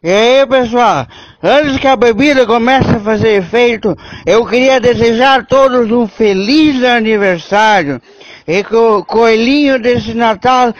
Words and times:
E 0.00 0.08
aí, 0.08 0.46
pessoal? 0.46 1.08
Antes 1.42 1.78
que 1.78 1.88
a 1.88 1.96
bebida 1.96 2.46
comece 2.46 2.88
a 2.88 3.00
fazer 3.00 3.38
efeito, 3.38 3.96
eu 4.24 4.46
queria 4.46 4.78
desejar 4.78 5.40
a 5.40 5.42
todos 5.42 5.90
um 5.90 6.06
feliz 6.06 6.84
aniversário 6.84 8.00
e 8.46 8.62
que 8.62 8.76
o 8.76 9.04
coelhinho 9.04 9.80
desse 9.80 10.14
Natal 10.14 10.72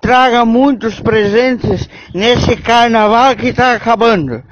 traga 0.00 0.44
muitos 0.44 0.98
presentes 0.98 1.88
nesse 2.12 2.56
carnaval 2.56 3.36
que 3.36 3.50
está 3.50 3.74
acabando. 3.74 4.42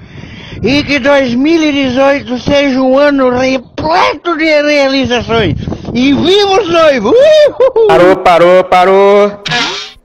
E 0.63 0.85
que 0.85 1.01
2018 1.01 2.39
seja 2.39 2.81
um 2.81 2.97
ano 2.97 3.29
repleto 3.29 4.37
de 4.37 4.45
realizações. 4.45 5.57
E 5.93 6.13
viva 6.13 6.63
os 6.63 6.69
noivos! 6.69 7.13
Uhul! 7.13 7.89
Parou, 7.89 8.17
parou, 8.19 8.65
parou. 8.65 9.43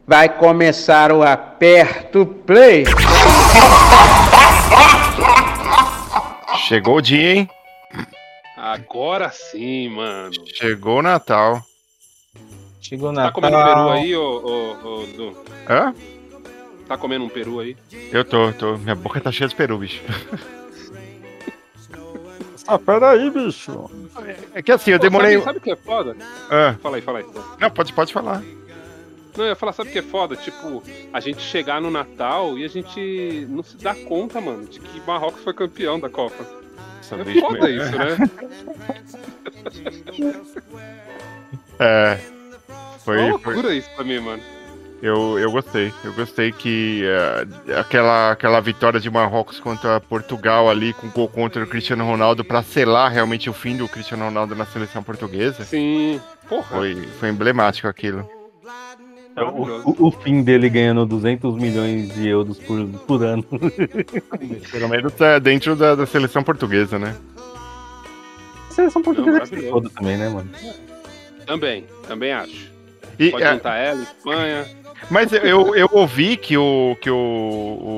Vai 0.07 0.29
começar 0.29 1.11
o 1.11 1.21
aperto 1.21 2.25
play. 2.25 2.85
Chegou 6.67 6.95
o 6.95 7.01
dia, 7.01 7.35
hein? 7.35 7.49
Agora 8.55 9.29
sim, 9.29 9.89
mano. 9.89 10.31
Chegou 10.55 10.99
o 10.99 11.01
Natal. 11.01 11.61
Chegou 12.79 13.13
Tá 13.13 13.23
na 13.23 13.31
comendo 13.31 13.57
um 13.57 13.63
peru 13.65 13.89
aí, 13.89 14.15
ô, 14.15 14.21
ô, 14.23 15.01
ô, 15.01 15.05
Du? 15.07 15.37
Hã? 15.69 15.93
Tá 16.87 16.97
comendo 16.97 17.25
um 17.25 17.29
peru 17.29 17.59
aí? 17.59 17.75
Eu 18.09 18.23
tô, 18.23 18.53
tô. 18.53 18.77
Minha 18.77 18.95
boca 18.95 19.19
tá 19.19 19.29
cheia 19.29 19.49
de 19.49 19.55
peru, 19.55 19.77
bicho. 19.77 20.01
Ah, 22.69 22.77
peraí, 22.77 23.29
bicho. 23.29 23.89
É 24.53 24.61
que 24.61 24.73
assim, 24.73 24.91
eu 24.91 24.99
demorei. 24.99 25.35
Sabe, 25.35 25.45
sabe 25.45 25.57
o 25.59 25.61
que 25.61 25.71
é 25.71 25.75
foda? 25.77 26.17
Ah, 26.51 26.75
Fala 26.83 26.97
aí, 26.97 27.01
fala 27.01 27.19
aí. 27.19 27.25
não, 27.61 27.69
pode, 27.71 27.93
pode 27.93 28.11
falar. 28.11 28.43
Não, 29.37 29.43
eu 29.45 29.49
ia 29.49 29.55
falar, 29.55 29.73
sabe 29.73 29.89
o 29.89 29.93
que 29.93 29.99
é 29.99 30.03
foda? 30.03 30.35
Tipo, 30.35 30.83
a 31.13 31.19
gente 31.19 31.41
chegar 31.41 31.79
no 31.79 31.91
Natal 31.91 32.57
e 32.57 32.65
a 32.65 32.67
gente 32.67 33.45
não 33.49 33.61
se 33.63 33.77
dá 33.77 33.93
conta, 33.93 34.41
mano, 34.41 34.65
de 34.67 34.79
que 34.79 34.99
Marrocos 35.05 35.43
foi 35.43 35.53
campeão 35.53 35.99
da 35.99 36.09
Copa. 36.09 36.43
É 37.11 37.23
vez- 37.23 37.39
foda 37.39 37.69
isso, 37.69 37.91
né? 37.97 38.17
É. 41.79 42.17
Foi, 43.05 43.17
Uma 43.19 43.39
foi- 43.39 43.53
loucura 43.53 43.73
isso 43.73 43.89
pra 43.95 44.03
mim, 44.03 44.19
mano. 44.19 44.41
eu, 45.01 45.39
eu 45.39 45.51
gostei. 45.51 45.93
Eu 46.03 46.13
gostei 46.13 46.51
que 46.51 47.03
é, 47.05 47.79
aquela, 47.79 48.31
aquela 48.31 48.59
vitória 48.59 48.99
de 48.99 49.09
Marrocos 49.09 49.59
contra 49.59 49.99
Portugal 50.01 50.69
ali, 50.69 50.91
com 50.93 51.07
gol 51.09 51.29
contra 51.29 51.63
o 51.63 51.67
Cristiano 51.67 52.05
Ronaldo, 52.05 52.43
pra 52.43 52.63
selar 52.63 53.11
realmente 53.11 53.49
o 53.49 53.53
fim 53.53 53.77
do 53.77 53.87
Cristiano 53.87 54.25
Ronaldo 54.25 54.55
na 54.55 54.65
seleção 54.65 55.03
portuguesa. 55.03 55.63
Sim. 55.63 56.19
Porra. 56.49 56.77
Foi, 56.77 56.95
foi 57.19 57.29
emblemático 57.29 57.87
aquilo. 57.87 58.27
O, 59.85 60.07
o- 60.07 60.11
fim 60.11 60.41
dele 60.41 60.67
ganhando 60.69 61.05
200 61.05 61.55
milhões 61.55 62.13
de 62.13 62.27
euros 62.27 62.57
por, 62.57 62.87
por 63.07 63.23
ano. 63.23 63.43
Pelo 64.71 64.89
menos 64.89 65.19
é 65.21 65.39
dentro 65.39 65.75
da, 65.75 65.93
da 65.95 66.05
seleção 66.05 66.43
portuguesa, 66.43 66.97
né? 66.97 67.15
A 68.69 68.73
seleção 68.73 69.01
portuguesa 69.01 69.43
é 69.43 69.69
toda 69.69 69.89
também, 69.89 70.17
né, 70.17 70.29
mano? 70.29 70.49
Também, 71.45 71.85
também 72.07 72.31
acho. 72.33 72.71
E, 73.19 73.31
Pode 73.31 73.43
é, 73.43 73.53
juntar 73.53 73.75
ela, 73.77 74.01
Espanha. 74.01 74.65
Mas 75.09 75.31
eu, 75.31 75.75
eu 75.75 75.87
ouvi 75.91 76.35
que, 76.37 76.57
o, 76.57 76.97
que 77.01 77.09
o, 77.09 77.15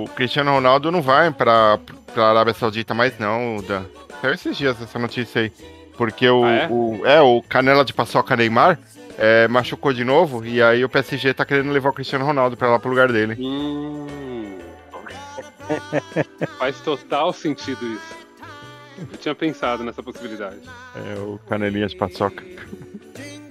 o 0.05 0.09
Cristiano 0.15 0.51
Ronaldo 0.51 0.91
não 0.91 1.01
vai 1.01 1.31
pra, 1.31 1.79
pra 2.13 2.29
Arábia 2.29 2.53
Saudita 2.53 2.93
mais 2.93 3.17
não, 3.17 3.63
Dan. 3.65 3.83
Saiu 4.21 4.33
esses 4.33 4.57
dias 4.57 4.81
essa 4.81 4.99
notícia 4.99 5.41
aí. 5.41 5.51
Porque 5.97 6.29
o, 6.29 6.43
Ah, 6.45 6.51
é? 6.51 6.67
o, 6.69 7.05
é, 7.05 7.21
o 7.21 7.41
Canela 7.41 7.83
de 7.83 7.93
Paçoca 7.93 8.35
Neymar 8.35 8.77
é, 9.19 9.47
machucou 9.49 9.91
de 9.91 10.05
novo 10.05 10.45
e 10.45 10.63
aí 10.63 10.83
o 10.83 10.89
PSG 10.89 11.33
tá 11.33 11.43
querendo 11.43 11.71
levar 11.71 11.89
o 11.89 11.93
Cristiano 11.93 12.23
Ronaldo 12.25 12.55
pra 12.55 12.69
lá 12.69 12.79
pro 12.79 12.89
lugar 12.89 13.11
dele. 13.11 13.35
Hum. 13.37 14.57
Faz 16.57 16.79
total 16.79 17.33
sentido 17.33 17.85
isso. 17.85 18.17
Eu 19.11 19.17
tinha 19.17 19.35
pensado 19.35 19.83
nessa 19.83 20.01
possibilidade. 20.01 20.61
É 20.95 21.19
o 21.19 21.37
Canelinha 21.49 21.87
de 21.87 21.97
Paçoca. 21.97 22.43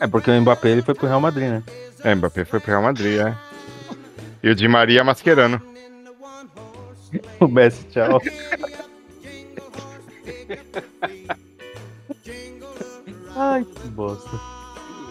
É 0.00 0.06
porque 0.06 0.30
o 0.30 0.40
Mbappé 0.40 0.70
ele 0.70 0.80
foi 0.83 0.95
pro 0.95 1.07
Real 1.07 1.20
Madrid, 1.20 1.51
né? 1.51 1.62
É, 2.02 2.14
Mbappé 2.14 2.46
foi 2.46 2.61
pro 2.61 2.70
Real 2.70 2.83
Madrid, 2.83 3.20
é. 3.20 3.36
E 4.42 4.48
o 4.51 4.55
Di 4.55 4.67
Maria 4.68 5.05
masquerando. 5.05 5.61
O 7.40 7.48
Messi, 7.48 7.84
tchau. 7.84 8.20
Ai, 13.34 13.64
que 13.64 13.89
bosta. 13.89 14.58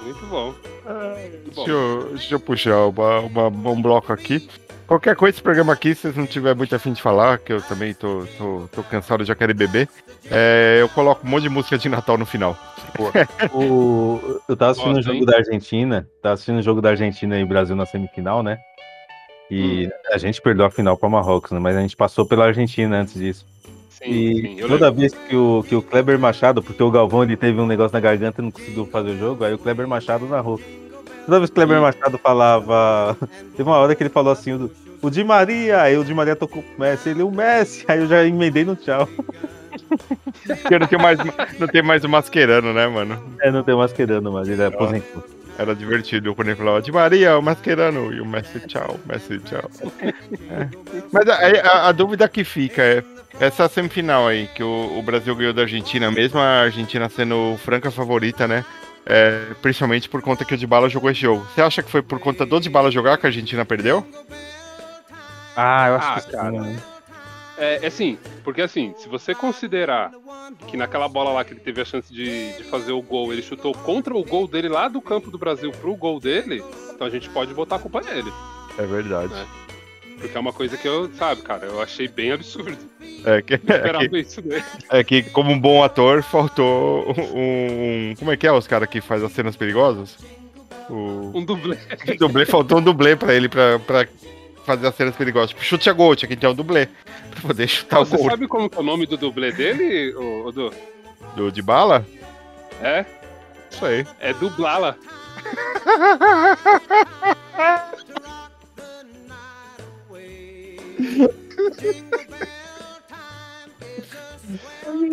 Muito 0.07 0.25
bom. 0.27 0.45
Muito 0.53 1.55
bom. 1.55 1.65
Deixa 1.65 1.71
eu, 1.71 2.09
deixa 2.11 2.35
eu 2.35 2.39
puxar 2.39 2.85
uma, 2.87 3.19
uma- 3.19 3.47
um 3.71 3.81
bloco 3.81 4.11
aqui. 4.13 4.47
Qualquer 4.87 5.17
coisa, 5.17 5.35
esse 5.35 5.43
programa 5.43 5.73
aqui, 5.73 5.93
se 5.93 6.03
vocês 6.03 6.15
não 6.15 6.25
tiver 6.25 6.55
muito 6.55 6.73
afim 6.73 6.93
de 6.93 7.01
falar, 7.01 7.39
que 7.39 7.51
eu 7.51 7.61
também 7.61 7.93
tô, 7.93 8.25
tô, 8.37 8.69
tô 8.71 8.83
cansado, 8.83 9.25
já 9.25 9.35
quero 9.35 9.53
beber, 9.53 9.89
é, 10.31 10.77
eu 10.79 10.87
coloco 10.87 11.27
um 11.27 11.29
monte 11.29 11.43
de 11.43 11.49
música 11.49 11.77
de 11.77 11.89
Natal 11.89 12.17
no 12.17 12.25
final. 12.25 12.57
O, 13.53 14.39
eu 14.47 14.55
tava 14.55 14.71
assistindo 14.71 14.91
o 14.93 14.95
Gosto, 14.95 15.05
jogo 15.07 15.17
hein? 15.19 15.25
da 15.25 15.35
Argentina, 15.37 16.07
tava 16.23 16.33
assistindo 16.35 16.59
o 16.59 16.61
jogo 16.61 16.81
da 16.81 16.91
Argentina 16.91 17.37
e 17.37 17.43
Brasil 17.45 17.75
na 17.75 17.85
semifinal, 17.85 18.41
né? 18.41 18.57
E 19.51 19.89
a 20.11 20.17
gente 20.17 20.41
perdeu 20.41 20.65
a 20.65 20.71
final 20.71 20.97
pra 20.97 21.09
Marrocos, 21.09 21.51
né? 21.51 21.59
Mas 21.59 21.75
a 21.75 21.81
gente 21.81 21.95
passou 21.97 22.25
pela 22.25 22.45
Argentina 22.45 22.97
antes 23.01 23.13
disso. 23.15 23.45
Sim, 23.97 24.09
E 24.09 24.41
sim. 24.41 24.57
Toda 24.67 24.85
lembro. 24.87 24.99
vez 25.01 25.13
que 25.13 25.35
o, 25.35 25.63
que 25.67 25.75
o 25.75 25.81
Kleber 25.81 26.19
Machado, 26.19 26.61
porque 26.61 26.81
o 26.83 26.91
Galvão 26.91 27.23
ele 27.23 27.37
teve 27.37 27.59
um 27.59 27.65
negócio 27.67 27.93
na 27.93 27.99
garganta 27.99 28.41
e 28.41 28.43
não 28.45 28.51
conseguiu 28.51 28.85
fazer 28.85 29.11
o 29.11 29.17
jogo, 29.17 29.43
aí 29.43 29.53
o 29.53 29.57
Kleber 29.57 29.87
Machado 29.87 30.27
narrou. 30.27 30.59
Toda 31.25 31.39
vez 31.39 31.49
que 31.49 31.53
o 31.53 31.55
Kleber. 31.55 31.81
Machado 31.81 32.17
falava. 32.17 33.17
Teve 33.55 33.67
uma 33.69 33.77
hora 33.77 33.95
que 33.95 34.03
ele 34.03 34.09
falou 34.09 34.31
assim: 34.31 34.53
o, 34.53 34.71
o 35.01 35.09
Di 35.09 35.23
Maria, 35.23 35.81
aí 35.81 35.97
o 35.97 36.05
Di 36.05 36.13
Maria 36.13 36.35
tocou 36.35 36.63
o 36.63 36.81
Messi, 36.81 37.09
ele 37.09 37.23
o 37.23 37.31
Messi, 37.31 37.83
aí 37.89 37.99
eu 37.99 38.07
já 38.07 38.23
emendei 38.25 38.63
no 38.63 38.75
tchau. 38.75 39.07
Porque 40.45 40.79
não 40.79 40.87
tem 40.87 40.99
mais, 40.99 41.19
não 41.59 41.67
tem 41.67 41.81
mais 41.83 42.03
o 42.03 42.09
masquerano, 42.09 42.73
né, 42.73 42.87
mano? 42.87 43.21
É, 43.41 43.51
não 43.51 43.63
tem 43.63 43.75
mais 43.75 43.91
querendo, 43.93 44.31
mas 44.31 44.47
ele 44.47 44.63
aposentou. 44.63 45.23
Era 45.57 45.73
divertido 45.75 46.35
quando 46.35 46.49
ele 46.49 46.55
falava 46.55 46.81
de 46.81 46.91
Maria, 46.91 47.37
o 47.37 47.41
masquerano, 47.41 48.13
e 48.13 48.21
o 48.21 48.25
Messi, 48.25 48.59
tchau, 48.67 48.99
Messi, 49.05 49.39
tchau. 49.39 49.69
É. 50.49 50.67
Mas 51.11 51.27
aí 51.29 51.59
a, 51.59 51.87
a 51.87 51.91
dúvida 51.91 52.27
que 52.29 52.43
fica 52.43 52.81
é, 52.81 53.03
essa 53.39 53.67
semifinal 53.69 54.27
aí, 54.27 54.47
que 54.47 54.63
o, 54.63 54.97
o 54.97 55.01
Brasil 55.01 55.35
ganhou 55.35 55.53
da 55.53 55.61
Argentina, 55.63 56.09
mesmo 56.11 56.39
a 56.39 56.61
Argentina 56.61 57.07
sendo 57.09 57.55
franca 57.63 57.91
favorita, 57.91 58.47
né? 58.47 58.65
É, 59.05 59.53
principalmente 59.61 60.09
por 60.09 60.21
conta 60.21 60.43
que 60.43 60.53
o 60.53 60.57
Dybala 60.57 60.89
jogou 60.89 61.09
esse 61.09 61.21
jogo. 61.21 61.45
Você 61.53 61.61
acha 61.61 61.81
que 61.81 61.89
foi 61.89 62.01
por 62.01 62.19
conta 62.19 62.45
do 62.45 62.59
Dybala 62.59 62.91
jogar 62.91 63.17
que 63.17 63.25
a 63.25 63.29
Argentina 63.29 63.63
perdeu? 63.63 64.05
Ah, 65.55 65.87
eu 65.87 65.95
acho 65.95 66.07
Ah, 66.07 66.21
que 66.21 66.31
cara. 66.31 66.51
sim. 66.51 66.59
né? 66.59 66.79
É, 67.59 67.79
é 67.83 67.87
assim, 67.87 68.17
porque 68.43 68.61
assim, 68.61 68.93
se 68.97 69.09
você 69.09 69.33
considerar 69.33 70.11
que 70.67 70.77
naquela 70.77 71.07
bola 71.07 71.31
lá 71.31 71.43
que 71.43 71.53
ele 71.53 71.59
teve 71.59 71.81
a 71.81 71.85
chance 71.85 72.13
de, 72.13 72.53
de 72.53 72.63
fazer 72.65 72.91
o 72.91 73.01
gol, 73.01 73.33
ele 73.33 73.41
chutou 73.41 73.73
contra 73.73 74.15
o 74.15 74.23
gol 74.23 74.47
dele 74.47 74.69
lá 74.69 74.87
do 74.87 75.01
campo 75.01 75.31
do 75.31 75.37
Brasil 75.39 75.71
pro 75.71 75.95
gol 75.95 76.19
dele, 76.19 76.63
então 76.93 77.07
a 77.07 77.09
gente 77.09 77.29
pode 77.29 77.53
botar 77.55 77.77
a 77.77 77.79
culpa 77.79 78.01
nele. 78.01 78.31
É 78.77 78.85
verdade. 78.85 79.33
Porque 80.19 80.37
é 80.37 80.39
uma 80.39 80.53
coisa 80.53 80.77
que 80.77 80.87
eu, 80.87 81.11
sabe, 81.13 81.41
cara, 81.41 81.65
eu 81.65 81.81
achei 81.81 82.07
bem 82.07 82.31
absurdo. 82.31 82.77
É 83.25 83.41
que, 83.41 83.53
é 83.67 84.09
que, 84.09 84.17
isso 84.19 84.41
dele. 84.41 84.63
é 84.89 85.03
que, 85.03 85.23
como 85.23 85.51
um 85.51 85.59
bom 85.59 85.83
ator, 85.83 86.23
faltou 86.23 87.13
um. 87.33 88.13
Como 88.17 88.31
é 88.31 88.37
que 88.37 88.47
é 88.47 88.51
os 88.51 88.67
caras 88.67 88.89
que 88.89 89.01
faz 89.01 89.23
as 89.23 89.31
cenas 89.31 89.55
perigosas? 89.55 90.17
O. 90.89 91.31
Um 91.35 91.43
dublê. 91.43 91.77
dublê, 92.17 92.45
faltou 92.45 92.79
um 92.79 92.81
dublê 92.81 93.15
pra 93.15 93.33
ele 93.33 93.49
pra, 93.49 93.79
pra 93.79 94.07
fazer 94.65 94.87
as 94.87 94.95
cenas 94.95 95.15
perigosas. 95.15 95.49
Tipo, 95.49 95.63
chute 95.63 95.89
a 95.89 95.93
gol, 95.93 96.15
tinha 96.15 96.29
que 96.29 96.35
ter 96.35 96.47
um 96.47 96.55
dublê. 96.55 96.87
Pra 97.31 97.41
poder 97.41 97.67
chutar 97.67 97.99
Você 97.99 98.15
o 98.15 98.19
gol 98.19 98.29
sabe 98.29 98.47
como 98.47 98.69
que 98.69 98.77
é 98.77 98.79
o 98.79 98.83
nome 98.83 99.05
do 99.05 99.17
dublê 99.17 99.51
dele, 99.51 100.13
ô, 100.15 100.47
ô, 100.47 100.51
Du? 100.51 100.71
do 101.35 101.51
de 101.51 101.61
bala? 101.61 102.05
É? 102.81 103.05
Isso 103.69 103.85
aí. 103.85 104.05
É 104.19 104.33
dublala. 104.33 104.97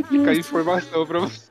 Fica 0.08 0.30
a 0.30 0.34
informação 0.34 1.06
pra 1.06 1.18
você. 1.20 1.50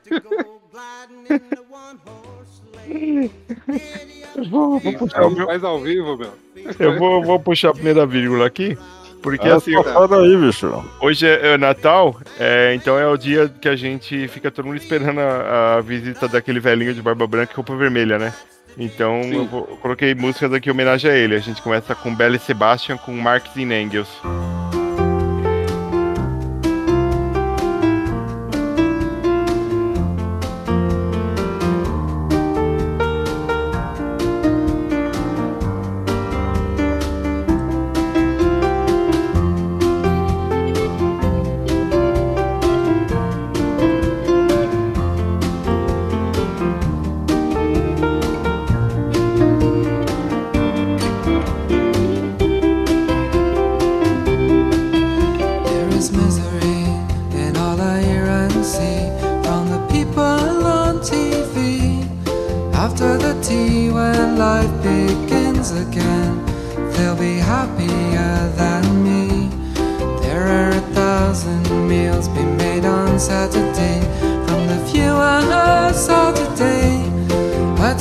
Eu 4.35 4.43
vou, 4.49 4.79
vou 4.79 4.93
puxar 4.93 5.25
o 5.25 5.31
meu- 5.31 5.45
Faz 5.45 5.63
ao 5.63 5.79
vivo, 5.79 6.17
meu. 6.17 6.31
eu 6.79 6.97
vou, 6.97 7.23
vou 7.23 7.39
puxar 7.39 7.69
a 7.69 7.73
primeira 7.73 8.05
vírgula 8.05 8.45
aqui. 8.47 8.77
Porque 9.21 9.47
Ah, 9.47 9.55
assim, 9.55 9.71
foda 9.83 10.17
aí, 10.17 10.35
bicho. 10.35 10.83
hoje 10.99 11.25
é, 11.25 11.53
é 11.53 11.57
Natal, 11.57 12.19
é, 12.37 12.73
então 12.75 12.99
é 12.99 13.07
o 13.07 13.15
dia 13.15 13.47
que 13.47 13.69
a 13.69 13.75
gente 13.75 14.27
fica 14.27 14.51
todo 14.51 14.65
mundo 14.65 14.75
esperando 14.75 15.19
a, 15.21 15.75
a 15.75 15.81
visita 15.81 16.27
daquele 16.27 16.59
velhinho 16.59 16.93
de 16.93 17.01
barba 17.01 17.25
branca 17.25 17.53
e 17.53 17.55
roupa 17.55 17.73
vermelha, 17.73 18.19
né? 18.19 18.33
Então 18.77 19.21
Sim. 19.23 19.35
eu, 19.35 19.45
vou- 19.45 19.67
eu 19.69 19.77
coloquei 19.77 20.13
músicas 20.13 20.51
aqui 20.51 20.67
em 20.67 20.73
homenagem 20.73 21.09
a 21.09 21.15
ele. 21.15 21.35
A 21.35 21.39
gente 21.39 21.61
começa 21.61 21.95
com 21.95 22.13
Belle 22.13 22.37
Sebastian 22.37 22.97
com 22.97 23.13
Marx 23.13 23.55
e 23.55 23.61
Engels. 23.63 24.09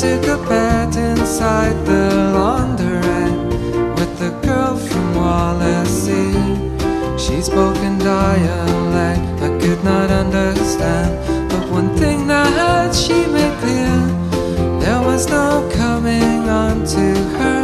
took 0.02 0.25
a 0.25 0.37
bath 0.49 0.96
inside 0.96 1.76
the 1.87 2.10
laundrette 2.34 3.40
with 3.96 4.19
the 4.19 4.31
girl 4.44 4.76
from 4.76 5.14
Wallasey. 5.14 6.34
She 7.16 7.40
spoke 7.40 7.76
in 7.76 7.99
dialect 7.99 9.40
I 9.40 9.56
could 9.60 9.84
not 9.84 10.10
understand, 10.10 11.12
but 11.49 11.70
one 11.70 11.96
thing 11.96 12.26
that 12.26 12.93
she 12.93 13.14
made 13.26 13.56
clear 13.60 13.96
there 14.81 15.00
was 15.00 15.28
no 15.28 15.70
coming 15.72 16.48
on 16.48 16.84
to 16.84 17.14
her. 17.38 17.62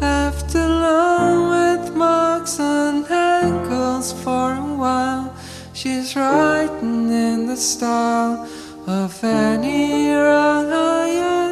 left 0.00 0.54
alone 0.54 1.40
with 1.54 1.94
marks 1.94 2.58
and 2.60 3.04
ankles 3.10 4.12
for 4.22 4.54
a 4.54 4.74
while. 4.82 5.34
She's 5.72 6.16
writing 6.16 7.10
in 7.10 7.46
the 7.46 7.56
style 7.56 8.48
of 8.86 9.22
any 9.24 10.08
era 10.08 10.64
I 10.72 11.06
am. 11.08 11.49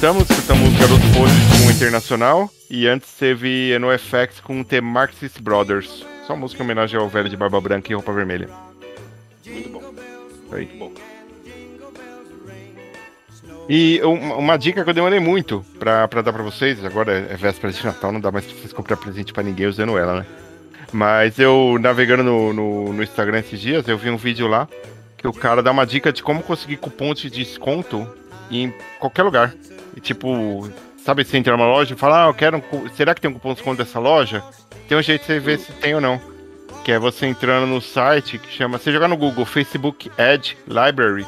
Voltamos, 0.00 0.30
escutamos 0.30 0.72
Garoto 0.78 1.02
Pose 1.12 1.34
com 1.62 1.66
o 1.68 1.70
Internacional. 1.72 2.50
E 2.70 2.86
antes 2.86 3.10
teve 3.18 3.76
NoFX 3.78 4.40
com 4.40 4.62
The 4.62 4.80
Marxist 4.80 5.40
Brothers. 5.40 6.04
Só 6.26 6.36
música 6.36 6.62
em 6.62 6.64
homenagem 6.66 6.98
ao 7.00 7.08
velho 7.08 7.28
de 7.28 7.36
barba 7.36 7.60
branca 7.60 7.90
e 7.90 7.94
roupa 7.94 8.12
vermelha. 8.12 8.48
Muito 9.46 9.68
bom. 9.70 9.82
Aí. 10.52 10.66
Muito 10.66 10.78
bom. 10.78 10.92
E 13.68 14.00
um- 14.04 14.38
uma 14.38 14.56
dica 14.56 14.84
que 14.84 14.90
eu 14.90 14.94
demorei 14.94 15.18
muito 15.20 15.64
pra, 15.78 16.06
pra 16.06 16.22
dar 16.22 16.32
pra 16.32 16.42
vocês, 16.42 16.82
agora 16.84 17.12
é 17.30 17.36
véspera 17.36 17.72
de 17.72 17.84
Natal, 17.84 18.12
não 18.12 18.20
dá 18.20 18.30
mais 18.30 18.44
pra 18.46 18.54
vocês 18.54 18.72
comprar 18.72 18.96
presente 18.96 19.32
pra 19.32 19.42
ninguém 19.42 19.66
usando 19.66 19.98
ela, 19.98 20.20
né? 20.20 20.26
Mas 20.92 21.38
eu, 21.38 21.76
navegando 21.80 22.22
no, 22.22 22.52
no, 22.54 22.92
no 22.94 23.02
Instagram 23.02 23.40
esses 23.40 23.60
dias, 23.60 23.86
eu 23.88 23.98
vi 23.98 24.08
um 24.08 24.16
vídeo 24.16 24.46
lá 24.46 24.66
que 25.18 25.26
o 25.28 25.32
cara 25.34 25.62
dá 25.62 25.70
uma 25.70 25.84
dica 25.84 26.10
de 26.12 26.22
como 26.22 26.42
conseguir 26.42 26.76
cupons 26.78 27.20
de 27.20 27.28
desconto 27.28 28.08
em 28.50 28.74
qualquer 28.98 29.22
lugar. 29.22 29.54
E 29.96 30.00
tipo, 30.00 30.70
sabe, 31.04 31.24
você 31.24 31.36
entra 31.36 31.56
numa 31.56 31.66
loja 31.66 31.94
e 31.94 31.96
fala, 31.98 32.24
ah, 32.24 32.28
eu 32.28 32.34
quero 32.34 32.58
um 32.58 32.88
Será 32.94 33.14
que 33.14 33.20
tem 33.20 33.30
um 33.30 33.34
cupom 33.34 33.50
de 33.50 33.56
desconto 33.56 33.82
dessa 33.82 33.98
loja? 33.98 34.42
Tem 34.88 34.96
um 34.96 35.02
jeito 35.02 35.20
de 35.22 35.26
você 35.26 35.38
ver 35.40 35.58
se 35.58 35.72
tem 35.72 35.94
ou 35.94 36.00
não. 36.00 36.20
Que 36.84 36.92
é 36.92 36.98
você 36.98 37.26
entrando 37.26 37.66
no 37.66 37.80
site 37.80 38.38
que 38.38 38.50
chama. 38.50 38.78
Você 38.78 38.90
jogar 38.92 39.08
no 39.08 39.16
Google 39.16 39.44
Facebook 39.44 40.10
Ad 40.16 40.56
Library. 40.66 41.26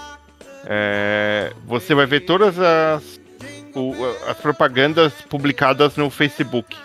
É, 0.66 1.52
você 1.66 1.94
vai 1.94 2.06
ver 2.06 2.20
todas 2.20 2.58
as, 2.58 3.20
o- 3.74 3.94
as 4.28 4.36
propagandas 4.38 5.12
publicadas 5.28 5.96
no 5.96 6.08
Facebook. 6.10 6.76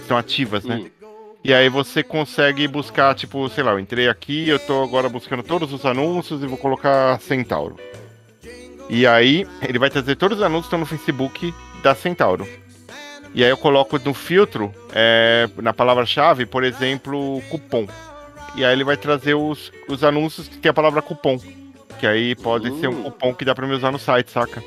Estão 0.00 0.16
ativas, 0.16 0.64
né? 0.64 0.76
Hum. 0.76 0.90
E 1.42 1.54
aí 1.54 1.70
você 1.70 2.02
consegue 2.02 2.68
buscar, 2.68 3.14
tipo, 3.14 3.48
sei 3.48 3.64
lá, 3.64 3.70
eu 3.72 3.78
entrei 3.78 4.08
aqui, 4.08 4.46
eu 4.48 4.58
tô 4.58 4.82
agora 4.82 5.08
buscando 5.08 5.42
todos 5.42 5.72
os 5.72 5.86
anúncios 5.86 6.42
e 6.42 6.46
vou 6.46 6.58
colocar 6.58 7.18
Centauro. 7.20 7.76
E 8.92 9.06
aí 9.06 9.46
ele 9.62 9.78
vai 9.78 9.88
trazer 9.88 10.16
todos 10.16 10.38
os 10.38 10.42
anúncios 10.44 10.64
que 10.64 10.68
estão 10.74 10.80
no 10.80 10.84
Facebook 10.86 11.54
da 11.80 11.94
Centauro. 11.94 12.46
E 13.32 13.44
aí 13.44 13.48
eu 13.50 13.56
coloco 13.56 13.96
no 14.00 14.12
filtro, 14.12 14.74
é, 14.92 15.48
na 15.58 15.72
palavra-chave, 15.72 16.44
por 16.44 16.64
exemplo, 16.64 17.40
cupom. 17.48 17.86
E 18.56 18.64
aí 18.64 18.72
ele 18.72 18.82
vai 18.82 18.96
trazer 18.96 19.34
os, 19.34 19.70
os 19.88 20.02
anúncios 20.02 20.48
que 20.48 20.58
tem 20.58 20.70
a 20.70 20.74
palavra 20.74 21.00
cupom. 21.00 21.38
Que 22.00 22.06
aí 22.06 22.34
pode 22.34 22.76
ser 22.80 22.88
um 22.88 22.98
Hum. 22.98 23.02
cupom 23.04 23.32
que 23.32 23.44
dá 23.44 23.54
pra 23.54 23.64
me 23.68 23.74
usar 23.74 23.92
no 23.92 23.98
site, 23.98 24.32
saca? 24.32 24.60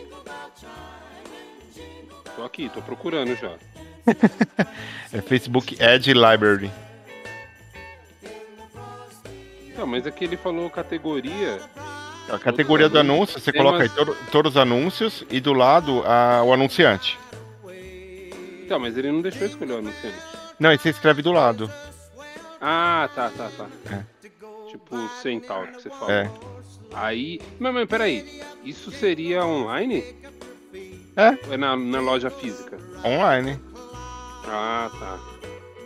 Tô 2.37 2.43
aqui, 2.45 2.69
tô 2.73 2.81
procurando 2.81 3.35
já. 3.35 3.51
É 5.13 5.21
Facebook 5.21 5.77
Ad 5.83 6.11
Library. 6.11 6.71
Não, 9.77 9.85
mas 9.85 10.07
aqui 10.07 10.23
ele 10.23 10.37
falou 10.37 10.69
categoria. 10.69 11.59
A 12.29 12.39
categoria 12.39 12.87
do 12.89 12.97
anúncio, 12.99 13.39
você 13.39 13.51
coloca 13.51 13.83
aí 13.83 13.89
todo- 13.89 14.15
todos 14.31 14.53
os 14.53 14.57
anúncios 14.57 15.23
e 15.29 15.39
do 15.39 15.53
lado 15.53 16.03
a- 16.05 16.41
o 16.43 16.53
anunciante. 16.53 17.19
Então, 18.63 18.79
mas 18.79 18.97
ele 18.97 19.11
não 19.11 19.21
deixou 19.21 19.45
escolher 19.45 19.73
o 19.73 19.77
anunciante. 19.79 20.17
Não, 20.59 20.71
e 20.71 20.77
você 20.77 20.89
escreve 20.89 21.21
do 21.21 21.31
lado. 21.31 21.69
Ah, 22.61 23.09
tá, 23.13 23.29
tá, 23.29 23.49
tá. 23.57 23.67
É. 23.91 24.03
Tipo 24.69 25.07
Centauro 25.21 25.67
que 25.73 25.81
você 25.81 25.89
fala. 25.89 26.11
É. 26.11 26.31
Aí. 26.93 27.41
Mas, 27.59 27.73
mas 27.73 27.87
peraí. 27.89 28.41
Isso 28.63 28.89
seria 28.91 29.45
online? 29.45 30.03
É. 31.15 31.37
Ou 31.47 31.53
é 31.53 31.57
na, 31.57 31.75
na 31.75 31.99
loja 31.99 32.29
física? 32.29 32.77
Online. 33.03 33.59
Ah, 34.47 34.89
tá. 34.97 35.19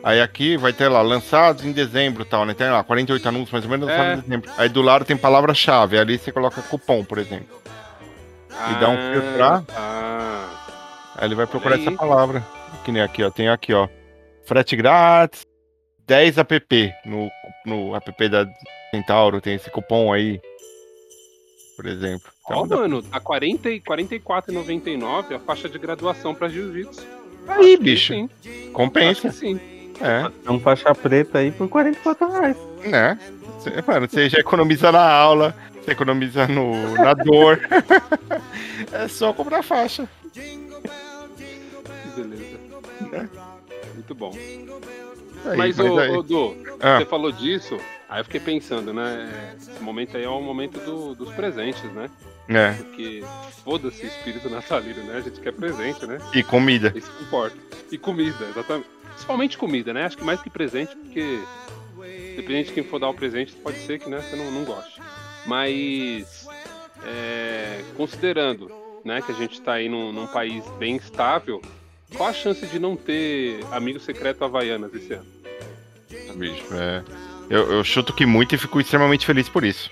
Aí 0.03 0.21
aqui 0.21 0.55
vai 0.57 0.71
ter 0.71 0.87
lá, 0.87 1.01
lançados 1.01 1.65
em 1.65 1.71
dezembro 1.71 2.23
tal, 2.23 2.45
né? 2.45 2.53
Tem 2.53 2.69
lá 2.69 2.83
48 2.83 3.27
anúncios 3.27 3.51
mais 3.51 3.65
ou 3.65 3.71
menos 3.71 3.87
lançados 3.87 4.11
É. 4.11 4.13
em 4.13 4.21
dezembro. 4.21 4.51
Aí 4.57 4.69
do 4.69 4.81
lado 4.81 5.03
tem 5.05 5.17
palavra-chave, 5.17 5.97
ali 5.97 6.17
você 6.17 6.31
coloca 6.31 6.61
cupom, 6.61 7.03
por 7.03 7.17
exemplo. 7.17 7.57
E 8.49 8.79
dá 8.79 8.89
um 8.89 9.11
filtro 9.13 9.37
lá. 9.37 9.63
Ah, 9.75 10.49
Aí 11.17 11.27
ele 11.27 11.35
vai 11.35 11.45
procurar 11.47 11.75
aí. 11.75 11.81
essa 11.81 11.91
palavra. 11.91 12.45
Que 12.85 12.91
nem 12.91 13.01
aqui, 13.01 13.23
ó. 13.23 13.29
Tem 13.29 13.49
aqui, 13.49 13.73
ó. 13.73 13.87
Frete 14.45 14.75
grátis, 14.75 15.41
10 16.05 16.37
app 16.37 16.93
no, 17.05 17.29
no 17.65 17.95
app 17.95 18.29
da 18.29 18.47
Centauro. 18.91 19.41
Tem 19.41 19.55
esse 19.55 19.69
cupom 19.69 20.13
aí. 20.13 20.39
Por 21.75 21.85
exemplo. 21.85 22.27
Ó, 22.49 22.53
Então, 22.65 22.67
dá- 22.67 22.75
mano, 22.77 23.03
tá 23.03 23.19
40 23.19 23.69
e 23.69 23.79
44,99 23.81 25.35
a 25.35 25.39
faixa 25.39 25.67
de 25.69 25.77
graduação 25.77 26.33
pra 26.33 26.47
jiu-jitsu. 26.49 27.05
Aí, 27.47 27.77
bicho. 27.77 28.13
Compensa. 28.73 29.31
sim. 29.31 29.59
É, 30.01 30.31
É 30.45 30.51
um 30.51 30.59
faixa 30.59 30.93
preta 30.93 31.39
aí 31.39 31.51
por 31.51 31.67
44 31.67 32.31
reais. 32.31 32.57
né? 32.85 33.17
Cê- 33.59 33.83
mano, 33.85 34.07
você 34.07 34.29
já 34.29 34.37
economiza 34.39 34.91
na 34.91 35.09
aula, 35.09 35.55
você 35.83 35.91
economiza 35.91 36.47
no, 36.47 36.93
na 36.93 37.13
dor. 37.13 37.59
é 38.93 39.07
só 39.07 39.33
comprar 39.33 39.63
faixa. 39.63 40.07
Que 40.33 40.59
beleza. 42.15 42.57
Muito 43.95 44.15
bom. 44.15 44.31
Aí, 45.45 45.57
mas, 45.57 45.79
ô, 45.79 45.97
aí- 45.99 46.09
ô, 46.11 46.21
Du, 46.21 46.55
Ah. 46.81 46.99
você 46.99 47.05
falou 47.05 47.31
disso, 47.31 47.77
aí 48.09 48.19
eu 48.19 48.25
fiquei 48.25 48.39
pensando, 48.39 48.93
né? 48.93 49.55
Esse 49.57 49.81
momento 49.81 50.17
aí 50.17 50.23
é 50.23 50.29
o 50.29 50.41
momento 50.41 50.79
do- 50.79 51.15
dos 51.15 51.33
presentes, 51.33 51.83
né? 51.93 52.09
É, 52.49 52.71
Porque 52.73 53.23
foda-se 53.65 54.05
espírito 54.05 54.49
natalino, 54.49 55.03
né? 55.03 55.17
A 55.17 55.21
gente 55.21 55.39
quer 55.41 55.51
presente, 55.53 56.05
né? 56.05 56.17
e 56.33 56.41
comida. 56.43 56.93
Isso 56.95 57.11
que 57.11 57.23
importa. 57.23 57.57
E 57.91 57.97
comida, 57.97 58.45
exatamente. 58.49 58.87
Principalmente 59.17 59.57
comida, 59.57 59.91
né? 59.95 60.05
Acho 60.05 60.15
que 60.15 60.23
mais 60.23 60.39
que 60.39 60.47
presente, 60.49 60.95
porque 60.95 61.39
dependendo 62.35 62.67
de 62.67 62.71
quem 62.73 62.83
for 62.83 62.99
dar 62.99 63.09
o 63.09 63.15
presente, 63.15 63.51
pode 63.53 63.79
ser 63.79 63.97
que 63.97 64.07
né, 64.07 64.21
você 64.21 64.35
não, 64.35 64.51
não 64.51 64.63
goste. 64.63 65.01
Mas 65.47 66.47
é, 67.03 67.81
considerando 67.95 68.71
né, 69.03 69.19
que 69.23 69.31
a 69.31 69.35
gente 69.35 69.59
tá 69.59 69.73
aí 69.73 69.89
num, 69.89 70.13
num 70.13 70.27
país 70.27 70.63
bem 70.77 70.97
estável, 70.97 71.59
qual 72.15 72.29
a 72.29 72.33
chance 72.33 72.63
de 72.67 72.77
não 72.77 72.95
ter 72.95 73.59
amigo 73.71 73.99
secreto 73.99 74.45
Havaianas 74.45 74.93
esse 74.93 75.13
ano? 75.13 75.25
Bicho, 76.35 76.65
é. 76.75 77.03
Eu, 77.49 77.71
eu 77.71 77.83
chuto 77.83 78.13
que 78.13 78.23
muito 78.25 78.53
e 78.53 78.57
fico 78.57 78.79
extremamente 78.79 79.25
feliz 79.25 79.49
por 79.49 79.63
isso. 79.63 79.89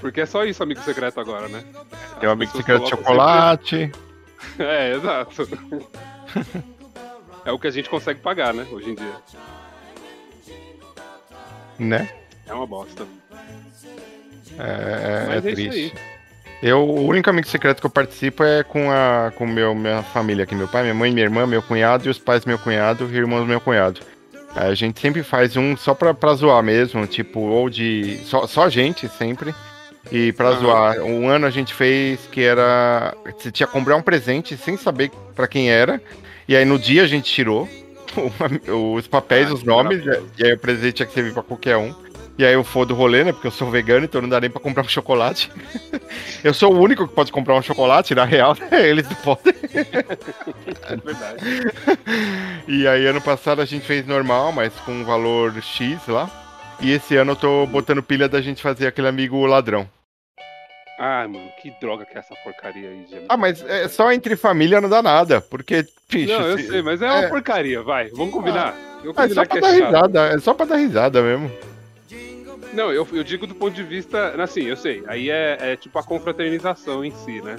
Porque 0.00 0.20
é 0.20 0.26
só 0.26 0.44
isso, 0.44 0.62
amigo 0.64 0.82
secreto 0.82 1.20
agora, 1.20 1.46
né? 1.46 1.64
Tem 2.18 2.28
um 2.28 2.32
amigo 2.32 2.50
secreto 2.56 2.82
de 2.84 2.90
chocolate. 2.90 3.76
sempre- 3.76 4.03
É, 4.58 4.94
exato. 4.94 5.48
é 7.44 7.52
o 7.52 7.58
que 7.58 7.66
a 7.66 7.70
gente 7.70 7.90
consegue 7.90 8.20
pagar, 8.20 8.54
né? 8.54 8.66
Hoje 8.70 8.90
em 8.90 8.94
dia. 8.94 9.16
né? 11.78 12.08
É 12.46 12.54
uma 12.54 12.66
bosta. 12.66 13.06
É, 14.58 15.24
é 15.24 15.26
Mas 15.28 15.46
é 15.46 15.50
isso 15.50 15.70
triste. 15.70 15.94
Eu, 16.62 16.78
o 16.88 17.06
único 17.06 17.28
amigo 17.28 17.46
secreto 17.46 17.80
que 17.80 17.86
eu 17.86 17.90
participo 17.90 18.42
é 18.42 18.62
com 18.62 18.90
a 18.90 19.32
com 19.36 19.46
meu, 19.46 19.74
minha 19.74 20.02
família 20.02 20.44
aqui, 20.44 20.54
meu 20.54 20.68
pai, 20.68 20.82
minha 20.82 20.94
mãe, 20.94 21.10
minha 21.10 21.24
irmã, 21.26 21.46
meu 21.46 21.60
cunhado 21.60 22.06
e 22.06 22.08
os 22.08 22.18
pais 22.18 22.44
do 22.44 22.48
meu 22.48 22.58
cunhado 22.58 23.06
e 23.10 23.16
irmãos 23.16 23.40
do 23.40 23.46
meu 23.46 23.60
cunhado. 23.60 24.00
A 24.54 24.72
gente 24.72 25.00
sempre 25.00 25.22
faz 25.22 25.56
um 25.56 25.76
só 25.76 25.94
pra, 25.94 26.14
pra 26.14 26.32
zoar 26.34 26.62
mesmo, 26.62 27.06
tipo, 27.06 27.40
ou 27.40 27.68
de. 27.68 28.18
Só, 28.24 28.46
só 28.46 28.64
a 28.64 28.68
gente, 28.70 29.08
sempre. 29.08 29.54
E 30.12 30.32
pra 30.32 30.50
Aham. 30.50 30.60
zoar. 30.60 31.00
Um 31.02 31.28
ano 31.28 31.46
a 31.46 31.50
gente 31.50 31.72
fez 31.74 32.20
que 32.30 32.42
era. 32.42 33.14
Você 33.38 33.50
tinha 33.50 33.66
que 33.66 33.72
comprar 33.72 33.96
um 33.96 34.02
presente 34.02 34.56
sem 34.56 34.76
saber 34.76 35.10
pra 35.34 35.46
quem 35.48 35.70
era. 35.70 36.00
E 36.46 36.54
aí 36.56 36.64
no 36.64 36.78
dia 36.78 37.02
a 37.02 37.06
gente 37.06 37.32
tirou 37.32 37.68
os 38.96 39.06
papéis, 39.06 39.50
Ah, 39.50 39.54
os 39.54 39.62
nomes, 39.64 40.04
e 40.38 40.44
aí 40.44 40.52
o 40.52 40.58
presente 40.58 40.94
tinha 40.94 41.06
que 41.06 41.14
servir 41.14 41.32
pra 41.32 41.42
qualquer 41.42 41.76
um. 41.76 41.94
E 42.36 42.44
aí 42.44 42.52
eu 42.52 42.64
fodo 42.64 42.92
o 42.94 42.96
rolê, 42.96 43.22
né? 43.22 43.32
Porque 43.32 43.46
eu 43.46 43.50
sou 43.52 43.70
vegano, 43.70 44.04
então 44.04 44.20
não 44.20 44.28
dá 44.28 44.40
nem 44.40 44.50
pra 44.50 44.60
comprar 44.60 44.82
um 44.84 44.88
chocolate. 44.88 45.50
eu 46.42 46.52
sou 46.52 46.74
o 46.74 46.80
único 46.80 47.06
que 47.06 47.14
pode 47.14 47.30
comprar 47.30 47.54
um 47.54 47.62
chocolate, 47.62 48.12
na 48.14 48.24
real, 48.24 48.56
né? 48.70 48.88
Eles 48.88 49.08
não 49.08 49.16
podem. 49.16 49.54
É 49.72 50.96
verdade. 50.96 51.44
E 52.66 52.86
aí 52.88 53.06
ano 53.06 53.20
passado 53.20 53.62
a 53.62 53.64
gente 53.64 53.86
fez 53.86 54.04
normal, 54.06 54.50
mas 54.52 54.72
com 54.84 54.92
um 54.92 55.04
valor 55.04 55.54
X 55.62 56.00
lá. 56.08 56.28
E 56.80 56.90
esse 56.90 57.16
ano 57.16 57.32
eu 57.32 57.36
tô 57.36 57.66
botando 57.66 58.02
pilha 58.02 58.28
da 58.28 58.40
gente 58.40 58.60
fazer 58.60 58.88
aquele 58.88 59.06
amigo 59.08 59.46
ladrão. 59.46 59.88
Ai, 60.98 61.26
mano, 61.26 61.50
que 61.60 61.72
droga 61.80 62.04
que 62.06 62.16
é 62.16 62.20
essa 62.20 62.34
porcaria 62.44 62.88
aí, 62.88 63.04
gente. 63.08 63.24
Ah, 63.28 63.36
mas 63.36 63.62
é 63.68 63.88
só 63.88 64.12
entre 64.12 64.36
família 64.36 64.80
não 64.80 64.88
dá 64.88 65.02
nada, 65.02 65.40
porque, 65.40 65.84
bicho, 66.08 66.32
Não, 66.32 66.46
eu 66.46 66.58
se- 66.58 66.68
sei, 66.68 66.82
mas 66.82 67.02
é 67.02 67.06
uma 67.10 67.24
é. 67.24 67.28
porcaria, 67.28 67.82
vai. 67.82 68.08
Vamos 68.10 68.32
combinar. 68.32 68.74
Eu 69.02 69.10
é 69.10 69.14
só 69.14 69.22
combinar 69.22 69.46
pra 69.46 69.54
que 69.56 69.60
dar 69.60 69.68
é 69.74 69.78
chato. 69.78 69.86
risada, 69.86 70.26
é 70.28 70.38
só 70.38 70.54
pra 70.54 70.66
dar 70.66 70.76
risada 70.76 71.20
mesmo. 71.20 71.50
Não, 72.74 72.92
eu, 72.92 73.06
eu 73.12 73.22
digo 73.22 73.46
do 73.46 73.54
ponto 73.54 73.74
de 73.74 73.82
vista. 73.82 74.34
Assim, 74.42 74.64
eu 74.64 74.76
sei. 74.76 75.02
Aí 75.06 75.30
é, 75.30 75.56
é 75.60 75.76
tipo 75.76 75.98
a 75.98 76.02
confraternização 76.02 77.04
em 77.04 77.10
si, 77.10 77.40
né? 77.40 77.56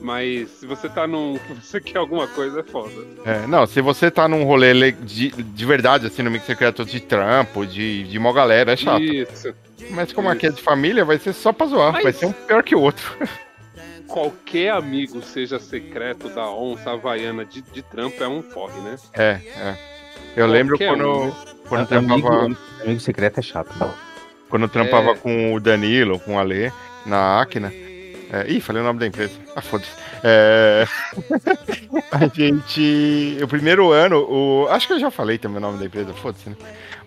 Mas 0.00 0.48
se 0.50 0.66
você 0.66 0.88
tá 0.88 1.06
num. 1.06 1.36
que 1.38 1.54
você 1.66 1.80
quer 1.80 1.98
alguma 1.98 2.26
coisa, 2.28 2.60
é 2.60 2.62
foda. 2.62 2.94
É, 3.24 3.46
não, 3.46 3.66
se 3.66 3.80
você 3.80 4.10
tá 4.10 4.28
num 4.28 4.44
rolê 4.44 4.92
de, 4.92 5.30
de 5.30 5.66
verdade, 5.66 6.06
assim, 6.06 6.22
no 6.22 6.28
amigo 6.28 6.44
secreto 6.44 6.84
de 6.84 7.00
trampo, 7.00 7.66
de, 7.66 8.04
de 8.04 8.18
mó 8.18 8.32
galera, 8.32 8.72
é 8.72 8.76
chato. 8.76 9.02
Isso. 9.02 9.54
Mas 9.90 10.12
como 10.12 10.28
aqui 10.28 10.46
é 10.46 10.50
de 10.50 10.62
família, 10.62 11.04
vai 11.04 11.18
ser 11.18 11.32
só 11.32 11.52
pra 11.52 11.66
zoar, 11.66 11.92
Mas- 11.92 12.02
vai 12.04 12.12
ser 12.12 12.26
um 12.26 12.32
pior 12.32 12.62
que 12.62 12.74
o 12.74 12.80
outro. 12.80 13.16
Qualquer 14.06 14.70
amigo, 14.70 15.20
seja 15.22 15.58
secreto 15.58 16.28
da 16.28 16.48
onça 16.48 16.90
havaiana 16.90 17.44
de, 17.44 17.62
de 17.62 17.82
trampo, 17.82 18.22
é 18.22 18.28
um 18.28 18.42
porre, 18.42 18.80
né? 18.82 18.96
É, 19.14 19.40
é. 19.56 19.76
Eu 20.36 20.46
lembro 20.46 20.76
Qualquer 20.76 20.90
quando, 20.96 21.10
um, 21.10 21.26
né? 21.26 21.32
quando 21.68 21.92
eu 21.92 21.98
amigo, 21.98 22.28
trampava, 22.28 22.56
amigo 22.82 23.00
secreto 23.00 23.40
é 23.40 23.42
chato. 23.42 23.74
Né? 23.78 23.90
Quando 24.54 24.62
eu 24.62 24.68
trampava 24.68 25.10
É. 25.10 25.14
com 25.16 25.52
o 25.52 25.58
Danilo, 25.58 26.20
com 26.20 26.36
o 26.36 26.38
Alê, 26.38 26.70
na 27.04 27.40
Acna. 27.40 27.72
É, 28.32 28.46
ih, 28.48 28.60
falei 28.60 28.82
o 28.82 28.84
nome 28.84 29.00
da 29.00 29.06
empresa. 29.08 29.32
Ah, 29.56 29.60
foda-se. 29.60 29.90
É, 30.22 30.86
a 32.12 32.26
gente. 32.32 33.36
O 33.42 33.48
primeiro 33.48 33.90
ano, 33.90 34.18
o, 34.20 34.68
acho 34.70 34.86
que 34.86 34.92
eu 34.92 35.00
já 35.00 35.10
falei 35.10 35.38
também 35.38 35.58
o 35.58 35.60
nome 35.60 35.78
da 35.78 35.86
empresa, 35.86 36.12
foda-se, 36.14 36.48
né? 36.48 36.56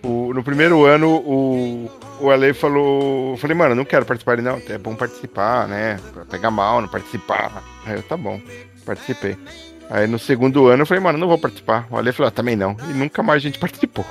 O- 0.02 0.32
no 0.34 0.42
primeiro 0.44 0.84
ano, 0.84 1.08
o, 1.16 1.90
o 2.20 2.30
Ale 2.30 2.52
falou. 2.52 3.30
Eu 3.32 3.36
falei, 3.38 3.56
mano, 3.56 3.74
não 3.74 3.84
quero 3.86 4.04
participar. 4.04 4.34
Ele, 4.34 4.42
não, 4.42 4.60
é 4.68 4.76
bom 4.76 4.94
participar, 4.94 5.66
né? 5.68 5.98
Pra 6.12 6.26
pegar 6.26 6.50
mal, 6.50 6.82
não 6.82 6.88
participar. 6.88 7.62
Aí 7.86 7.96
eu, 7.96 8.02
tá 8.02 8.16
bom, 8.16 8.38
participei. 8.84 9.38
Aí 9.88 10.06
no 10.06 10.18
segundo 10.18 10.66
ano 10.68 10.82
eu 10.82 10.86
falei, 10.86 11.02
mano, 11.02 11.18
não 11.18 11.28
vou 11.28 11.38
participar. 11.38 11.86
O 11.90 11.96
Ale 11.96 12.12
falou, 12.12 12.28
ah, 12.28 12.30
também 12.30 12.56
não. 12.56 12.76
E 12.90 12.92
nunca 12.92 13.22
mais 13.22 13.38
a 13.42 13.46
gente 13.46 13.58
participou. 13.58 14.04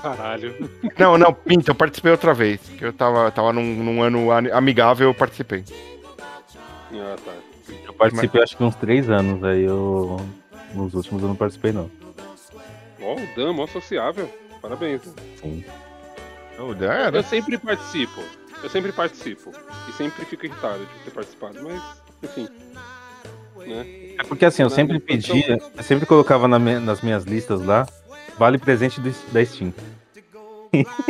Caralho. 0.00 0.70
Não, 0.98 1.18
não, 1.18 1.32
pinta, 1.32 1.70
eu 1.70 1.74
participei 1.74 2.12
outra 2.12 2.34
vez. 2.34 2.60
Que 2.60 2.84
eu 2.84 2.92
tava, 2.92 3.30
tava 3.30 3.52
num, 3.52 3.62
num 3.62 4.02
ano 4.02 4.28
amigável, 4.52 5.08
eu 5.08 5.14
participei. 5.14 5.64
Ah, 6.92 7.16
tá. 7.24 7.32
Eu 7.84 7.92
participei 7.92 8.42
acho 8.42 8.56
que 8.56 8.64
uns 8.64 8.76
três 8.76 9.10
anos, 9.10 9.42
aí 9.44 9.62
eu. 9.64 10.20
Nos 10.74 10.94
últimos 10.94 11.22
eu 11.22 11.28
não 11.28 11.36
participei, 11.36 11.72
não. 11.72 11.90
Ó, 13.00 13.14
o 13.14 13.36
Dan, 13.36 13.52
mó 13.52 13.66
sociável. 13.66 14.28
Parabéns. 14.60 15.02
Sim. 15.40 15.64
Oh, 16.58 16.72
era. 16.82 17.16
Eu 17.16 17.22
sempre 17.22 17.58
participo. 17.58 18.20
Eu 18.62 18.70
sempre 18.70 18.92
participo. 18.92 19.52
E 19.88 19.92
sempre 19.92 20.24
fico 20.24 20.46
irritado 20.46 20.80
de 20.84 21.04
ter 21.04 21.10
participado, 21.10 21.62
mas, 21.62 21.82
enfim. 22.22 22.48
Né? 23.66 24.14
É 24.18 24.24
porque 24.24 24.44
assim, 24.44 24.62
eu 24.62 24.70
sempre 24.70 24.98
pedia, 24.98 25.58
eu 25.76 25.82
sempre 25.82 26.06
colocava 26.06 26.46
na 26.46 26.58
nas 26.58 27.00
minhas 27.00 27.24
listas 27.24 27.60
lá, 27.62 27.86
vale 28.38 28.58
presente 28.58 29.00
do- 29.00 29.14
da 29.32 29.44
Steam. 29.44 29.72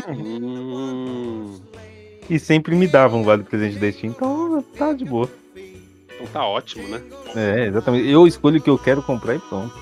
Hum, 0.08 1.60
E 2.28 2.38
sempre 2.38 2.74
me 2.74 2.86
davam 2.88 3.22
vale 3.24 3.42
presente 3.44 3.78
da 3.78 3.90
Steam, 3.92 4.10
então 4.12 4.62
tá 4.76 4.92
de 4.92 5.04
boa. 5.04 5.28
então 5.54 6.26
tá 6.32 6.44
ótimo, 6.46 6.86
né? 6.88 7.00
É, 7.34 7.66
exatamente. 7.66 8.08
Eu 8.08 8.26
escolho 8.26 8.58
o 8.58 8.62
que 8.62 8.70
eu 8.70 8.78
quero 8.78 9.02
comprar 9.02 9.34
e 9.34 9.38
pronto. 9.38 9.74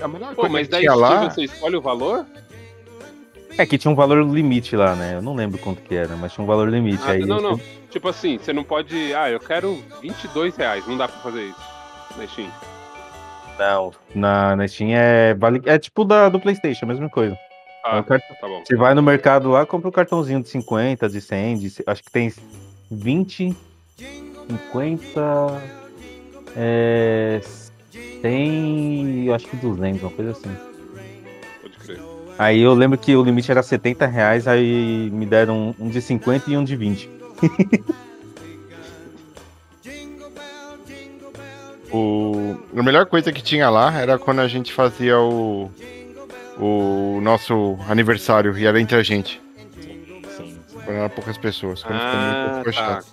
A 0.00 0.06
melhor 0.06 0.28
Pô, 0.34 0.42
coisa 0.42 0.52
mas 0.52 0.66
que 0.66 0.70
daí 0.72 0.82
tinha 0.82 0.94
lá. 0.94 1.28
você 1.30 1.42
escolhe 1.44 1.76
o 1.76 1.80
valor? 1.80 2.24
É 3.56 3.66
que 3.66 3.76
tinha 3.76 3.90
um 3.90 3.96
valor 3.96 4.24
limite 4.24 4.76
lá, 4.76 4.94
né? 4.94 5.16
Eu 5.16 5.22
não 5.22 5.34
lembro 5.34 5.58
quanto 5.58 5.82
que 5.82 5.94
era, 5.96 6.14
mas 6.16 6.32
tinha 6.32 6.44
um 6.44 6.46
valor 6.46 6.68
limite. 6.68 7.02
Ah, 7.04 7.10
aí 7.12 7.24
não, 7.26 7.40
não. 7.40 7.56
sempre- 7.56 7.78
Tipo 7.90 8.08
assim, 8.08 8.38
você 8.38 8.52
não 8.52 8.62
pode. 8.62 9.12
Ah, 9.14 9.28
eu 9.30 9.40
quero 9.40 9.82
22 10.00 10.54
reais. 10.56 10.86
Não 10.86 10.96
dá 10.96 11.08
pra 11.08 11.18
fazer 11.20 11.42
isso 11.44 11.58
na 12.16 12.26
Steam. 12.28 12.48
Não, 13.58 13.90
na, 14.14 14.54
na 14.56 14.68
Steam 14.68 14.90
é, 14.92 15.34
vale, 15.34 15.60
é 15.66 15.78
tipo 15.78 16.04
da, 16.04 16.28
do 16.28 16.38
Playstation, 16.40 16.84
a 16.84 16.88
mesma 16.88 17.10
coisa. 17.10 17.34
É 17.34 17.38
Ah, 17.84 17.98
o 18.00 18.04
cartão- 18.04 18.36
tá 18.40 18.46
bom. 18.46 18.62
Você 18.64 18.76
vai 18.76 18.94
no 18.94 19.02
mercado 19.02 19.50
lá, 19.50 19.66
compra 19.66 19.88
um 19.88 19.92
cartãozinho 19.92 20.42
de 20.42 20.48
50, 20.48 21.08
de 21.08 21.20
100, 21.20 21.58
de, 21.58 21.72
acho 21.86 22.02
que 22.04 22.10
tem 22.10 22.32
20, 22.90 23.52
50, 24.46 25.62
é, 26.56 27.40
100, 28.22 29.26
eu 29.26 29.34
acho 29.34 29.46
que 29.48 29.56
200, 29.56 30.02
uma 30.02 30.10
coisa 30.10 30.30
assim. 30.30 30.50
Pode 31.62 31.76
crer. 31.78 32.00
Aí 32.38 32.60
eu 32.60 32.72
lembro 32.74 32.96
que 32.96 33.16
o 33.16 33.22
limite 33.24 33.50
era 33.50 33.62
70 33.62 34.06
reais, 34.06 34.46
aí 34.46 35.10
me 35.10 35.26
deram 35.26 35.74
um 35.78 35.88
de 35.88 36.00
50 36.00 36.48
e 36.50 36.56
um 36.56 36.62
de 36.62 36.76
20. 36.76 37.08
O... 41.92 42.56
A 42.76 42.82
melhor 42.82 43.06
coisa 43.06 43.32
que 43.32 43.42
tinha 43.42 43.68
lá 43.70 43.92
era 43.98 44.18
quando 44.18 44.40
a 44.40 44.48
gente 44.48 44.72
fazia 44.72 45.18
o, 45.18 45.70
o 46.58 47.18
nosso 47.22 47.78
aniversário 47.88 48.56
e 48.58 48.66
era 48.66 48.80
entre 48.80 48.96
a 48.96 49.02
gente. 49.02 49.40
Quando 50.84 50.96
era 50.96 51.08
poucas 51.08 51.38
pessoas. 51.38 51.82
Quando 51.82 51.98
Ah, 52.00 52.54
ficou 52.58 52.72
tá. 52.72 52.78
chato. 52.78 53.06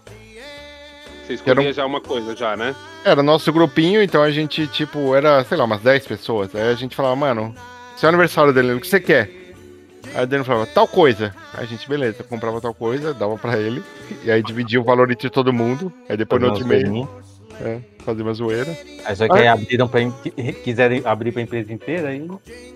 Você 1.25 1.33
escolhia 1.33 1.61
Era 1.63 1.69
um- 1.69 1.73
já 1.73 1.85
uma 1.85 2.01
coisa, 2.01 2.35
já, 2.35 2.55
né? 2.55 2.75
Era 3.03 3.23
nosso 3.23 3.51
grupinho, 3.51 4.01
então 4.01 4.21
a 4.21 4.29
gente, 4.31 4.67
tipo, 4.67 5.15
era, 5.15 5.43
sei 5.43 5.57
lá, 5.57 5.63
umas 5.63 5.81
10 5.81 6.05
pessoas. 6.05 6.53
Aí 6.53 6.69
a 6.69 6.75
gente 6.75 6.95
falava, 6.95 7.15
mano, 7.15 7.55
seu 7.97 8.07
aniversário 8.09 8.53
dele, 8.53 8.73
o 8.73 8.79
que 8.81 8.87
você 8.87 8.99
quer? 8.99 9.31
Aí 10.13 10.23
o 10.23 10.27
Danilo 10.27 10.45
falava, 10.45 10.67
tal 10.67 10.87
coisa. 10.87 11.33
Aí 11.53 11.63
a 11.63 11.67
gente, 11.67 11.89
beleza, 11.89 12.23
comprava 12.23 12.61
tal 12.61 12.73
coisa, 12.75 13.13
dava 13.13 13.37
pra 13.37 13.57
ele. 13.57 13.83
E 14.23 14.29
aí 14.31 14.43
dividia 14.43 14.79
o 14.79 14.83
valor 14.83 15.09
entre 15.11 15.29
todo 15.29 15.51
mundo. 15.51 15.91
Aí 16.07 16.15
depois 16.15 16.39
no 16.41 16.49
outro 16.49 16.63
e-mail, 16.63 16.83
coisinhas. 16.85 17.09
É, 17.61 17.79
fazia 18.03 18.23
uma 18.23 18.33
zoeira. 18.33 18.75
Aí 19.05 19.15
só 19.15 19.27
que 19.27 19.37
aí 19.37 19.47
abriram 19.47 19.87
pra. 19.87 20.01
em- 20.01 20.13
Quiserem 20.63 21.01
abrir 21.05 21.31
pra 21.31 21.41
empresa 21.41 21.71
inteira, 21.71 22.09
aí. 22.09 22.27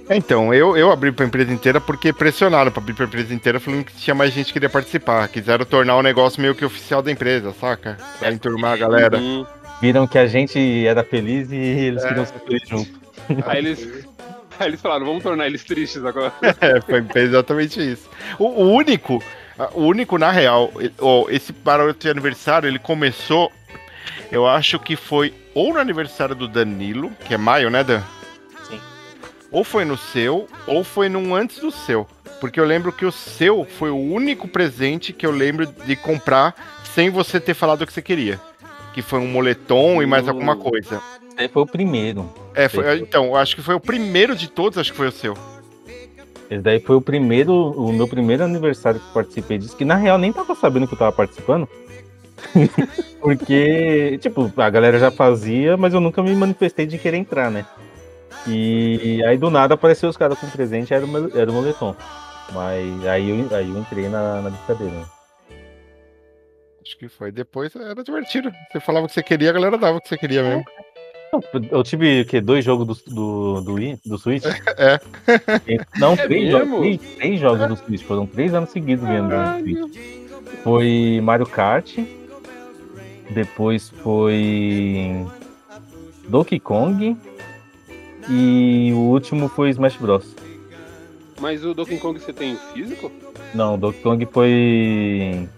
Então, 0.10 0.54
eu, 0.54 0.76
eu 0.78 0.92
abri 0.92 1.12
pra 1.12 1.26
empresa 1.26 1.52
inteira 1.52 1.80
porque 1.82 2.12
pressionaram 2.14 2.72
pra 2.72 2.82
abrir 2.82 2.94
pra 2.94 3.06
empresa 3.06 3.34
inteira, 3.34 3.60
falando 3.60 3.84
que 3.86 3.94
tinha 3.96 4.16
mais 4.16 4.34
gente 4.34 4.48
que 4.48 4.54
queria 4.54 4.70
participar. 4.70 5.28
Quiseram 5.28 5.66
tornar 5.66 5.96
o 5.98 6.02
negócio 6.04 6.42
meio 6.42 6.56
que 6.56 6.66
oficial 6.66 7.02
da 7.02 7.12
empresa, 7.12 7.54
saca? 7.60 7.98
Pra 8.20 8.32
enturmar 8.32 8.74
a 8.74 8.78
galera. 8.78 9.18
Uhum. 9.18 9.46
Viram 9.82 10.06
que 10.08 10.18
a 10.18 10.28
gente 10.28 10.86
era 10.86 11.04
feliz 11.04 11.52
e 11.52 11.56
eles 11.56 12.04
queriam 12.04 12.26
ser 12.26 12.40
felizes 12.40 12.68
junto. 12.70 12.92
Aí 13.46 13.58
eles. 13.60 14.08
Aí 14.60 14.68
eles 14.68 14.82
falaram, 14.82 15.06
vamos 15.06 15.24
tornar 15.24 15.46
eles 15.48 15.64
tristes 15.64 16.04
agora. 16.04 16.34
É, 16.60 16.82
foi 16.82 17.22
exatamente 17.22 17.80
isso. 17.80 18.10
O, 18.38 18.46
o 18.46 18.74
único, 18.74 19.24
ah, 19.58 19.70
o 19.74 19.84
único, 19.84 20.18
na 20.18 20.32
real, 20.32 20.70
esse 21.30 21.54
barulho 21.54 21.94
de 21.98 22.10
aniversário, 22.10 22.68
ele 22.68 22.78
começou, 22.78 23.50
eu 24.32 24.48
acho 24.48 24.80
que 24.80 24.96
foi 24.96 25.34
ou 25.54 25.74
no 25.74 25.80
aniversário 25.80 26.36
do 26.36 26.48
Danilo, 26.48 27.12
que 27.26 27.34
é 27.34 27.38
maio, 27.38 27.70
né, 27.70 27.84
Dan? 27.84 28.02
Sim. 28.68 28.80
Ou 29.52 29.64
foi 29.64 29.86
no 29.86 29.98
seu, 29.98 30.48
ou 30.68 30.84
foi 30.84 31.10
num 31.10 31.36
antes 31.36 31.60
do 31.60 31.72
seu. 31.72 32.08
Porque 32.40 32.60
eu 32.60 32.66
lembro 32.66 32.92
que 32.92 33.06
o 33.06 33.12
seu 33.12 33.66
foi 33.66 33.90
o 33.90 33.98
único 33.98 34.48
presente 34.48 35.12
que 35.12 35.26
eu 35.26 35.32
lembro 35.32 35.66
de 35.66 35.96
comprar 35.96 36.56
sem 36.94 37.10
você 37.10 37.40
ter 37.40 37.54
falado 37.54 37.82
o 37.82 37.88
que 37.88 37.94
você 37.94 38.02
queria. 38.02 38.40
Que 38.94 39.02
foi 39.02 39.20
um 39.20 39.28
moletom 39.28 40.02
e 40.02 40.06
mais 40.06 40.28
alguma 40.28 40.56
coisa. 40.56 41.02
Esse 41.28 41.42
aí 41.42 41.48
foi 41.48 41.64
o 41.64 41.66
primeiro. 41.66 42.32
É, 42.54 42.70
foi, 42.70 43.00
então, 43.00 43.26
eu 43.26 43.36
acho 43.36 43.56
que 43.56 43.62
foi 43.62 43.76
o 43.76 43.80
primeiro 43.80 44.36
de 44.36 44.50
todos, 44.50 44.78
acho 44.78 44.92
que 44.92 44.98
foi 44.98 45.08
o 45.08 45.12
seu. 45.12 45.36
Esse 46.50 46.62
daí 46.62 46.80
foi 46.80 46.96
o 46.96 47.02
primeiro, 47.02 47.54
o 47.54 47.94
meu 47.94 48.08
primeiro 48.08 48.44
aniversário 48.44 49.00
que 49.00 49.14
participei 49.14 49.58
disso, 49.58 49.76
que 49.76 49.86
na 49.86 49.96
real 49.96 50.18
nem 50.18 50.34
tava 50.34 50.56
sabendo 50.56 50.88
que 50.88 50.94
eu 50.94 50.98
tava 50.98 51.12
participando. 51.12 51.68
Porque, 53.20 54.18
tipo, 54.22 54.52
a 54.58 54.70
galera 54.70 54.98
já 55.00 55.12
fazia, 55.12 55.76
mas 55.78 55.94
eu 55.94 56.00
nunca 56.00 56.22
me 56.24 56.34
manifestei 56.36 56.86
de 56.86 56.98
querer 56.98 57.18
entrar, 57.18 57.50
né? 57.52 57.66
E 58.48 59.22
aí 59.26 59.38
do 59.38 59.50
nada 59.50 59.74
apareceu 59.74 60.10
os 60.10 60.16
caras 60.18 60.40
com 60.40 60.50
presente, 60.50 60.94
era 60.94 61.06
o, 61.06 61.38
era 61.38 61.50
o 61.52 61.54
moletom. 61.54 61.96
Mas 62.54 63.06
aí 63.06 63.30
eu, 63.30 63.56
aí 63.56 63.70
eu 63.70 63.78
entrei 63.78 64.08
na, 64.08 64.42
na 64.42 64.50
brincadeira. 64.50 64.94
né? 64.94 65.06
Acho 66.82 66.98
que 66.98 67.10
foi. 67.10 67.32
Depois 67.32 67.76
era 67.76 68.04
divertido. 68.04 68.52
Você 68.72 68.80
falava 68.80 69.06
o 69.06 69.08
que 69.10 69.14
você 69.14 69.22
queria, 69.22 69.50
a 69.50 69.54
galera 69.54 69.78
dava 69.78 69.98
o 69.98 70.02
que 70.02 70.08
você 70.10 70.18
queria 70.18 70.42
mesmo. 70.42 70.64
Eu 71.70 71.84
tive 71.84 72.22
o 72.22 72.26
quê? 72.26 72.42
Dois 72.42 72.66
jogos 72.66 73.04
do, 73.04 73.14
do, 73.14 73.62
do, 73.62 73.74
Wii- 73.74 74.00
do 74.04 74.18
Switch? 74.18 74.44
É. 74.78 75.00
Não, 76.00 76.14
É 76.14 76.26
três, 76.26 76.50
jogos, 76.50 76.80
três, 76.80 77.00
três 77.18 77.40
jogos 77.40 77.68
do 77.68 77.76
Switch. 77.76 78.02
Foram 78.04 78.26
três 78.26 78.54
anos 78.54 78.72
seguidos 78.72 79.06
ganhando 79.06 79.36
Switch. 79.60 80.00
Foi 80.64 81.20
Mario 81.22 81.46
Kart. 81.46 82.00
Depois 83.30 83.90
foi 84.02 85.26
Donkey 86.28 86.60
Kong. 86.60 87.16
E 88.30 88.92
o 88.94 88.98
último 89.00 89.48
foi 89.50 89.70
Smash 89.72 89.96
Bros. 89.98 90.36
Mas 91.40 91.64
o 91.66 91.74
Donkey 91.74 91.98
Kong 91.98 92.20
você 92.20 92.34
tem 92.34 92.56
físico? 92.74 93.12
Não, 93.56 93.78
Donkey 93.78 94.02
Kong 94.02 94.26
foi. 94.32 95.50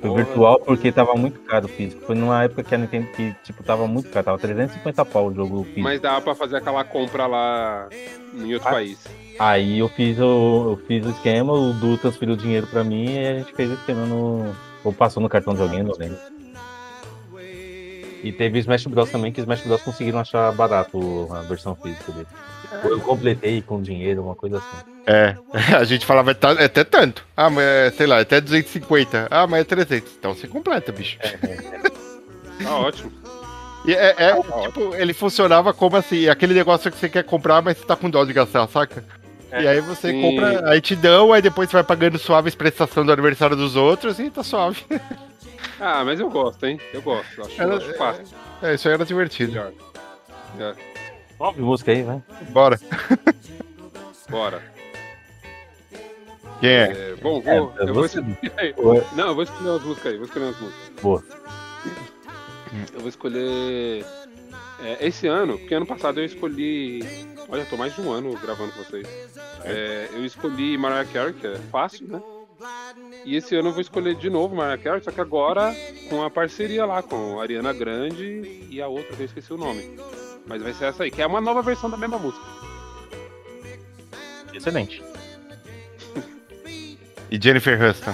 Foi 0.00 0.10
Porra. 0.10 0.22
virtual 0.24 0.60
porque 0.60 0.92
tava 0.92 1.14
muito 1.14 1.40
caro 1.40 1.64
o 1.64 1.68
físico. 1.68 2.04
Foi 2.04 2.14
numa 2.14 2.44
época 2.44 2.62
que 2.62 2.74
a 2.74 2.78
Nintendo 2.78 3.06
que, 3.16 3.34
tipo, 3.42 3.62
tava 3.64 3.86
muito 3.86 4.10
caro, 4.10 4.26
tava 4.26 4.38
350 4.38 5.02
pau 5.06 5.28
o 5.28 5.34
jogo 5.34 5.64
físico. 5.64 5.80
Mas 5.80 5.98
dava 6.00 6.20
pra 6.20 6.34
fazer 6.34 6.56
aquela 6.56 6.84
compra 6.84 7.26
lá 7.26 7.88
em 8.34 8.52
outro 8.52 8.68
Ah. 8.68 8.72
país. 8.72 8.98
Aí 9.38 9.78
eu 9.78 9.88
fiz 9.88 10.18
o, 10.20 10.22
eu 10.72 10.80
fiz 10.86 11.04
o 11.06 11.10
esquema, 11.10 11.52
o 11.54 11.72
Du 11.72 11.96
transferiu 11.98 12.34
o 12.34 12.36
dinheiro 12.36 12.66
pra 12.66 12.84
mim 12.84 13.14
e 13.14 13.26
a 13.26 13.38
gente 13.38 13.52
fez 13.54 13.70
o 13.70 13.74
esquema 13.74 14.04
no. 14.06 14.54
Ou 14.84 14.92
passou 14.92 15.22
no 15.22 15.28
cartão 15.28 15.54
de 15.54 15.62
alguém, 15.62 15.82
não 15.82 15.94
lembro. 15.98 16.18
E 18.24 18.32
teve 18.32 18.58
Smash 18.58 18.86
Bros 18.86 19.10
também, 19.10 19.30
que 19.30 19.40
Smash 19.42 19.60
Bros 19.66 19.82
conseguiram 19.82 20.18
achar 20.18 20.50
barato 20.52 21.28
a 21.30 21.42
versão 21.42 21.76
física 21.76 22.10
dele. 22.10 22.26
Ou 22.82 22.90
eu 22.92 23.00
completei 23.00 23.60
com 23.60 23.82
dinheiro, 23.82 24.22
uma 24.22 24.34
coisa 24.34 24.56
assim. 24.56 24.90
É. 25.06 25.36
A 25.76 25.84
gente 25.84 26.06
falava 26.06 26.30
é 26.30 26.34
ta- 26.34 26.56
é 26.58 26.64
até 26.64 26.82
tanto. 26.84 27.22
Ah, 27.36 27.50
mas 27.50 27.62
é, 27.62 27.90
sei 27.90 28.06
lá, 28.06 28.18
é 28.18 28.22
até 28.22 28.40
250. 28.40 29.28
Ah, 29.30 29.46
mas 29.46 29.60
é 29.60 29.64
300. 29.64 30.10
Então 30.18 30.34
você 30.34 30.48
completa, 30.48 30.90
bicho. 30.90 31.18
Tá 32.62 32.76
ótimo. 32.78 33.12
E 33.84 33.92
é, 33.92 34.14
é, 34.16 34.62
tipo, 34.62 34.94
ele 34.94 35.12
funcionava 35.12 35.74
como 35.74 35.96
assim, 35.96 36.26
aquele 36.26 36.54
negócio 36.54 36.90
que 36.90 36.96
você 36.96 37.10
quer 37.10 37.24
comprar, 37.24 37.60
mas 37.60 37.76
você 37.76 37.84
tá 37.84 37.94
com 37.94 38.08
dó 38.08 38.24
de 38.24 38.32
gastar, 38.32 38.66
saca? 38.68 39.04
E 39.52 39.68
aí 39.68 39.80
você 39.82 40.10
Sim. 40.10 40.22
compra, 40.22 40.70
aí 40.70 40.80
te 40.80 40.96
dão, 40.96 41.30
aí 41.32 41.42
depois 41.42 41.68
você 41.68 41.76
vai 41.76 41.84
pagando 41.84 42.18
suaves 42.18 42.54
prestação 42.54 43.04
do 43.04 43.12
aniversário 43.12 43.54
dos 43.54 43.76
outros 43.76 44.18
e 44.18 44.30
tá 44.30 44.42
suave. 44.42 44.80
Ah, 45.80 46.04
mas 46.04 46.20
eu 46.20 46.30
gosto, 46.30 46.64
hein? 46.66 46.80
Eu 46.92 47.02
gosto. 47.02 47.42
Acho, 47.42 47.60
Era- 47.62 47.76
acho 47.76 47.94
fácil. 47.94 48.24
É, 48.62 48.74
isso 48.74 48.88
aí 48.88 48.94
era 48.94 49.04
divertido. 49.04 49.58
É, 49.58 50.74
música 51.56 51.92
aí, 51.92 52.02
vai. 52.02 52.22
Bora. 52.50 52.78
bora. 54.30 54.62
Quem 56.60 56.70
é? 56.70 56.82
É, 56.92 57.16
bom, 57.16 57.42
É, 57.44 57.58
vou, 57.58 57.74
eu 57.78 57.94
vou 57.94 58.04
escolher. 58.06 58.38
Não, 59.14 59.28
eu 59.28 59.34
vou 59.34 59.42
escolher 59.44 59.70
umas 59.70 59.82
músicas 59.82 60.12
aí. 60.12 60.16
Vou 60.18 60.26
escolher 60.26 60.44
umas 60.46 60.60
músicas. 60.60 61.02
Boa. 61.02 61.24
Eu 62.92 63.00
vou 63.00 63.08
escolher. 63.08 64.04
é, 64.82 65.06
esse 65.06 65.26
ano, 65.26 65.58
porque 65.58 65.74
ano 65.74 65.86
passado 65.86 66.20
eu 66.20 66.24
escolhi. 66.24 67.00
Olha, 67.48 67.64
tô 67.66 67.76
mais 67.76 67.94
de 67.94 68.00
um 68.00 68.10
ano 68.10 68.32
gravando 68.40 68.72
com 68.72 68.82
vocês. 68.82 69.06
É, 69.64 70.08
eu 70.12 70.24
escolhi 70.24 70.78
Mariah 70.78 71.04
Carey, 71.12 71.34
que 71.34 71.46
é 71.46 71.56
fácil, 71.70 72.06
né? 72.08 72.22
E 73.24 73.36
esse 73.36 73.56
ano 73.56 73.68
eu 73.68 73.72
vou 73.72 73.80
escolher 73.80 74.14
de 74.14 74.30
novo 74.30 74.54
Mariah 74.54 74.82
Carey, 74.82 75.02
só 75.02 75.10
que 75.10 75.20
agora 75.20 75.74
com 76.08 76.22
a 76.22 76.30
parceria 76.30 76.84
lá 76.84 77.02
com 77.02 77.38
a 77.38 77.42
Ariana 77.42 77.72
Grande 77.72 78.66
e 78.70 78.80
a 78.80 78.88
outra 78.88 79.16
que 79.16 79.22
eu 79.22 79.26
esqueci 79.26 79.52
o 79.52 79.56
nome. 79.56 79.98
Mas 80.46 80.62
vai 80.62 80.72
ser 80.72 80.86
essa 80.86 81.04
aí, 81.04 81.10
que 81.10 81.22
é 81.22 81.26
uma 81.26 81.40
nova 81.40 81.62
versão 81.62 81.90
da 81.90 81.96
mesma 81.96 82.18
música. 82.18 82.44
Excelente. 84.52 85.02
E 87.30 87.40
Jennifer 87.42 87.82
Huston. 87.82 88.12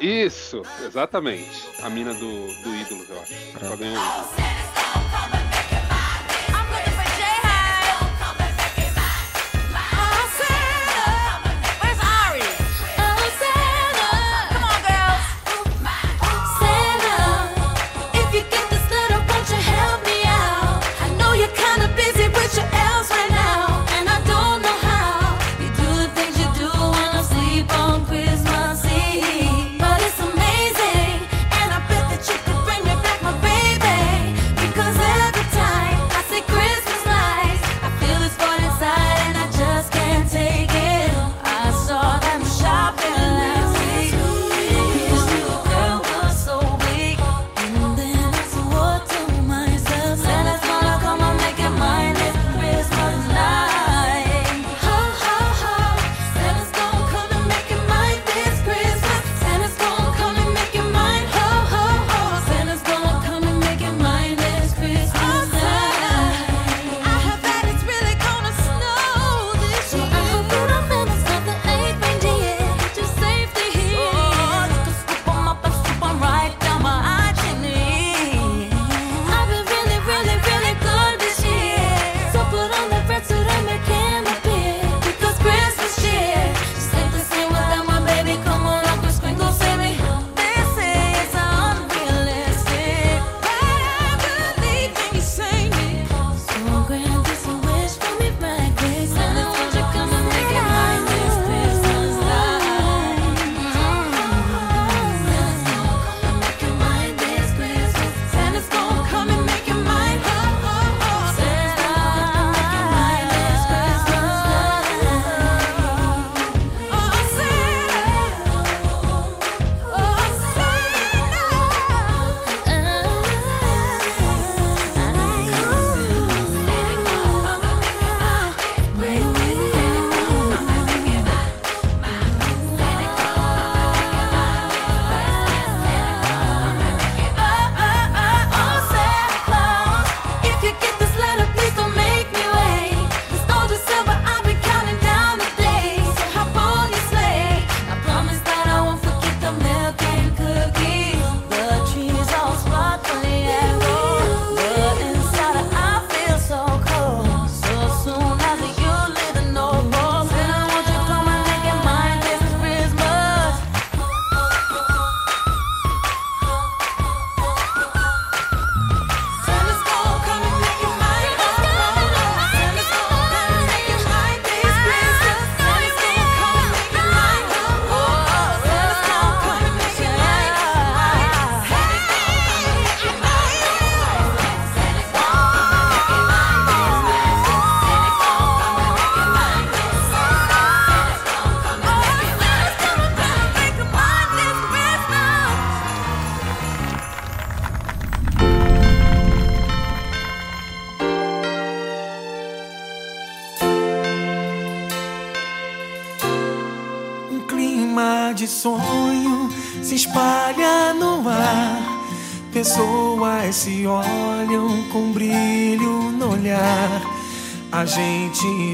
Isso, 0.00 0.62
exatamente. 0.86 1.68
A 1.82 1.90
mina 1.90 2.14
do, 2.14 2.46
do 2.62 2.74
ídolo, 2.74 3.04
eu 3.08 3.20
acho. 3.20 3.34
Só 3.68 3.76
ganhou 3.76 3.98
um 3.98 4.06
ídolo. 4.06 4.81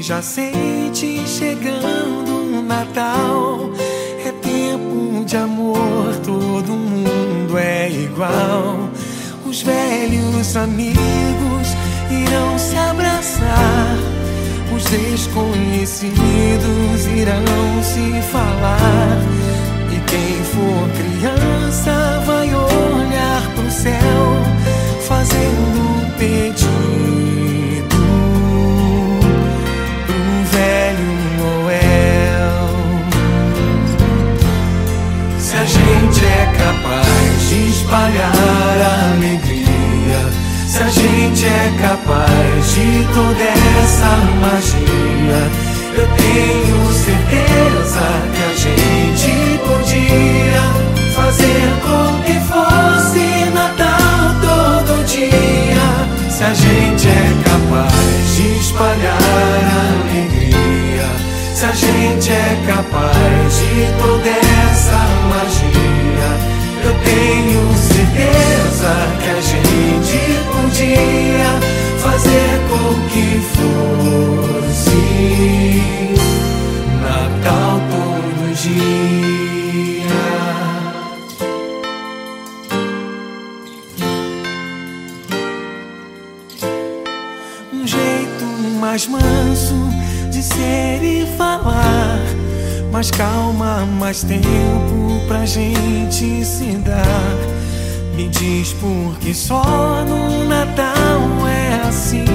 Já 0.09 0.21
sente 0.23 1.21
chegando 1.27 2.57
o 2.57 2.63
Natal. 2.63 3.69
É 4.25 4.31
tempo 4.31 5.23
de 5.23 5.37
amor, 5.37 6.15
todo 6.25 6.71
mundo 6.71 7.55
é 7.55 7.91
igual. 7.91 8.89
Os 9.45 9.61
velhos 9.61 10.57
amigos 10.57 11.67
irão 12.09 12.57
se 12.57 12.75
abraçar. 12.75 13.95
Os 14.75 14.83
desconhecidos 14.85 17.05
irão 17.15 17.45
se 17.83 18.19
falar. 18.31 19.15
E 19.93 19.99
quem 20.09 20.43
for 20.43 20.89
criança 20.97 22.19
vai 22.25 22.47
olhar 22.47 23.47
pro 23.53 23.69
céu, 23.69 24.41
fazendo 25.07 25.77
um 25.77 26.09
pedido 26.17 26.78
mais 94.09 94.23
tempo 94.23 95.21
pra 95.27 95.45
gente 95.45 96.43
se 96.43 96.71
dar. 96.77 97.37
Me 98.15 98.27
diz 98.27 98.73
por 98.73 99.19
que 99.19 99.35
só 99.35 100.03
no 100.03 100.45
Natal 100.45 101.47
é 101.47 101.87
assim. 101.87 102.25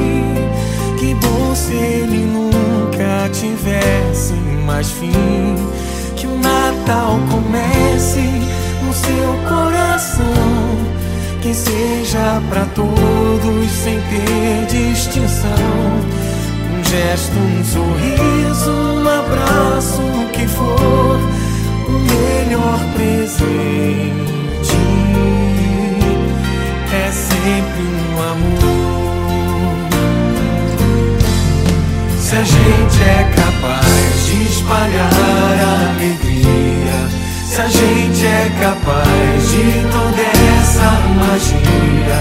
Que 1.01 1.17
bom 1.17 1.53
se 1.53 1.73
ele 1.73 2.27
nunca 2.27 3.29
tivesse 3.33 4.35
mais 4.65 4.89
fim. 4.89 5.11
Que 6.15 6.29
o 6.29 6.39
Natal 6.39 7.19
comece 7.29 8.23
no 8.81 8.95
seu 8.95 9.35
coração. 9.49 10.23
Que 11.43 11.53
seja 11.53 12.41
pra 12.51 12.67
todos 12.67 13.71
sem 13.83 14.01
ter 14.01 14.67
distinção. 14.71 15.51
Um 16.71 16.85
gesto, 16.85 17.37
um 17.37 17.65
sorriso, 17.65 18.71
um 18.71 19.09
abraço, 19.09 20.03
o 20.03 20.29
que 20.31 20.47
for, 20.47 21.19
melhor 21.99 22.79
presente 22.95 24.35
é 26.93 27.11
sempre 27.11 27.83
um 27.83 28.23
amor. 28.23 28.75
Se 32.19 32.37
a 32.37 32.45
gente 32.45 33.03
é 33.03 33.31
capaz 33.35 34.27
de 34.27 34.43
espalhar 34.45 35.57
a 35.61 35.91
alegria, 35.91 36.99
se 37.47 37.61
a 37.61 37.69
gente 37.69 38.27
é 38.27 38.51
capaz 38.61 39.51
de 39.51 39.65
toda 39.93 40.23
essa 40.61 40.91
magia, 41.21 42.21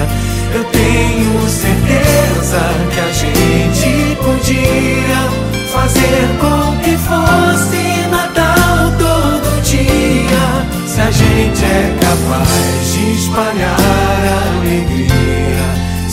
eu 0.56 0.64
tenho 0.66 1.50
certeza 1.50 2.62
que 2.94 3.00
a 3.00 3.12
gente 3.12 4.16
podia 4.18 5.22
fazer 5.72 6.28
com 6.40 6.63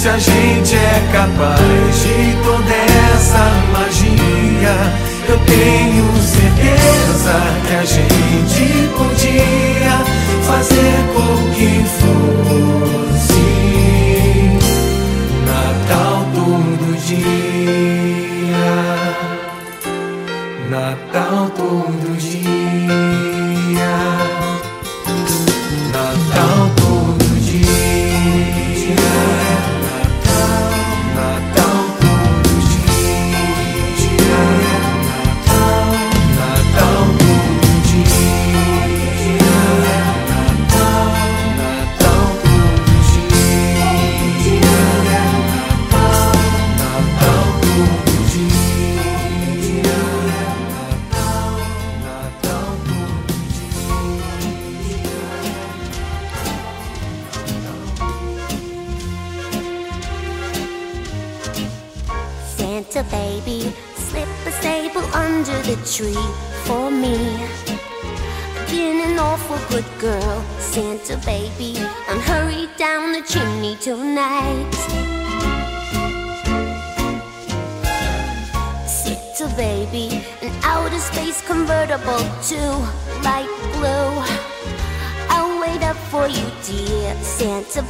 se 0.01 0.09
a 0.09 0.17
gente 0.19 0.75
é 0.77 1.13
capaz 1.13 1.61
de 1.61 2.35
toda 2.43 2.75
essa 3.13 3.45
magia, 3.71 4.75
eu 5.29 5.39
tenho 5.41 6.07
certeza 6.23 7.37
que 7.67 7.75
a 7.75 7.85
gente 7.85 8.89
podia 8.97 9.97
fazer 10.47 10.97
com 11.13 11.37
que 11.53 11.85
fosse 12.01 13.45
Natal 15.45 16.19
todo 16.35 16.97
dia. 17.07 17.29
Natal 20.71 21.51
todo 21.51 22.17
dia. 22.17 23.20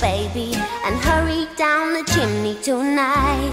Baby, 0.00 0.54
and 0.84 0.96
hurry 1.04 1.46
down 1.56 1.92
the 1.92 2.04
chimney 2.12 2.56
tonight. 2.62 3.50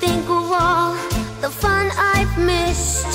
Think 0.00 0.24
of 0.24 0.50
all 0.50 0.94
the 1.40 1.50
fun 1.50 1.90
I've 1.96 2.36
missed. 2.38 3.06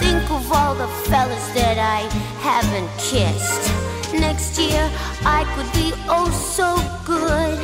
Think 0.00 0.24
of 0.30 0.50
all 0.50 0.74
the 0.74 0.88
fellas 1.08 1.48
that 1.50 1.78
I 1.78 2.00
haven't 2.40 2.90
kissed. 2.98 3.64
Next 4.14 4.58
year 4.58 4.90
I 5.24 5.44
could 5.54 5.70
be 5.74 5.92
oh 6.08 6.30
so 6.30 6.76
good 7.04 7.58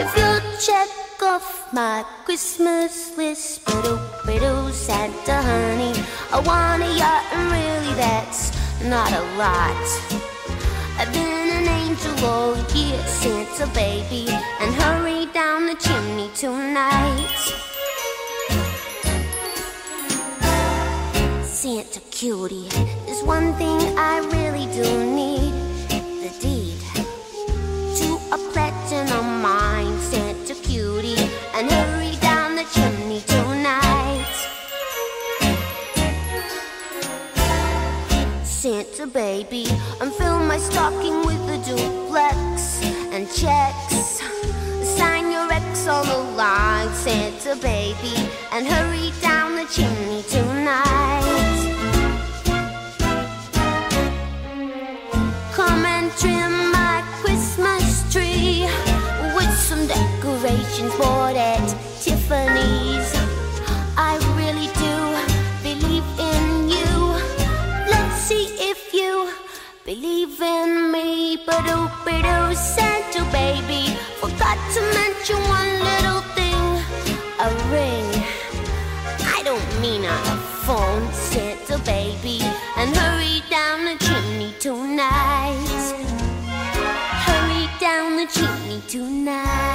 if 0.00 0.08
you'll 0.16 0.40
check 0.58 0.88
off 1.22 1.70
my 1.74 2.04
Christmas 2.24 3.16
list. 3.18 3.64
But 3.66 3.84
oh, 3.84 4.68
oh 4.68 4.70
Santa 4.70 5.42
honey, 5.42 5.92
I 6.32 6.40
want 6.40 6.82
a 6.82 6.90
yacht, 6.96 7.24
and 7.32 7.52
really 7.52 7.94
that's 7.96 8.61
not 8.84 9.12
a 9.12 9.22
lot. 9.36 9.86
I've 10.98 11.12
been 11.12 11.48
an 11.50 11.68
angel 11.68 12.24
all 12.24 12.56
year 12.74 13.02
since 13.06 13.60
a 13.60 13.66
baby, 13.68 14.26
and 14.60 14.74
hurry 14.74 15.26
down 15.32 15.66
the 15.66 15.74
chimney 15.74 16.30
tonight. 16.34 17.28
Santa 21.44 22.00
cutie, 22.10 22.68
there's 23.06 23.22
one 23.22 23.54
thing 23.54 23.96
I 23.96 24.18
really 24.32 24.66
do 24.72 25.14
need. 25.14 25.41
a 39.02 39.06
baby 39.06 39.66
and 40.00 40.12
fill 40.12 40.38
my 40.38 40.56
stocking 40.56 41.26
with 41.26 41.44
the 41.48 41.58
duplex 41.66 42.80
and 43.12 43.26
checks. 43.32 44.20
Sign 44.96 45.32
your 45.32 45.52
ex 45.52 45.88
on 45.88 46.06
the 46.06 46.18
line, 46.36 46.88
Santa 46.94 47.56
baby, 47.56 48.14
and 48.52 48.64
hurry 48.64 49.10
down 49.20 49.56
the 49.56 49.64
chimney 49.64 50.22
tonight. 50.28 51.64
Come 55.52 55.84
and 55.84 56.12
trim 56.12 56.70
my 56.70 57.02
Christmas 57.22 58.12
tree 58.12 58.68
with 59.34 59.52
some 59.58 59.84
decorations 59.88 60.94
bought 60.96 61.34
at 61.34 61.66
Tiffany. 62.00 62.81
Believe 70.02 70.42
in 70.42 70.90
me, 70.90 71.38
but 71.46 71.62
oh, 71.68 72.52
Santa 72.54 73.22
baby. 73.30 73.94
Forgot 74.18 74.58
to 74.74 74.80
mention 74.98 75.36
one 75.36 75.72
little 75.78 76.22
thing 76.34 76.64
a 77.38 77.48
ring. 77.70 78.08
I 79.36 79.42
don't 79.44 79.80
mean 79.80 80.04
on 80.04 80.26
a 80.26 80.38
phone, 80.66 81.06
Santa 81.12 81.78
baby. 81.84 82.40
And 82.76 82.96
hurry 82.96 83.44
down 83.48 83.84
the 83.84 83.96
chimney 84.04 84.52
tonight. 84.58 85.94
Hurry 87.26 87.68
down 87.78 88.16
the 88.16 88.26
chimney 88.26 88.82
tonight. 88.88 89.71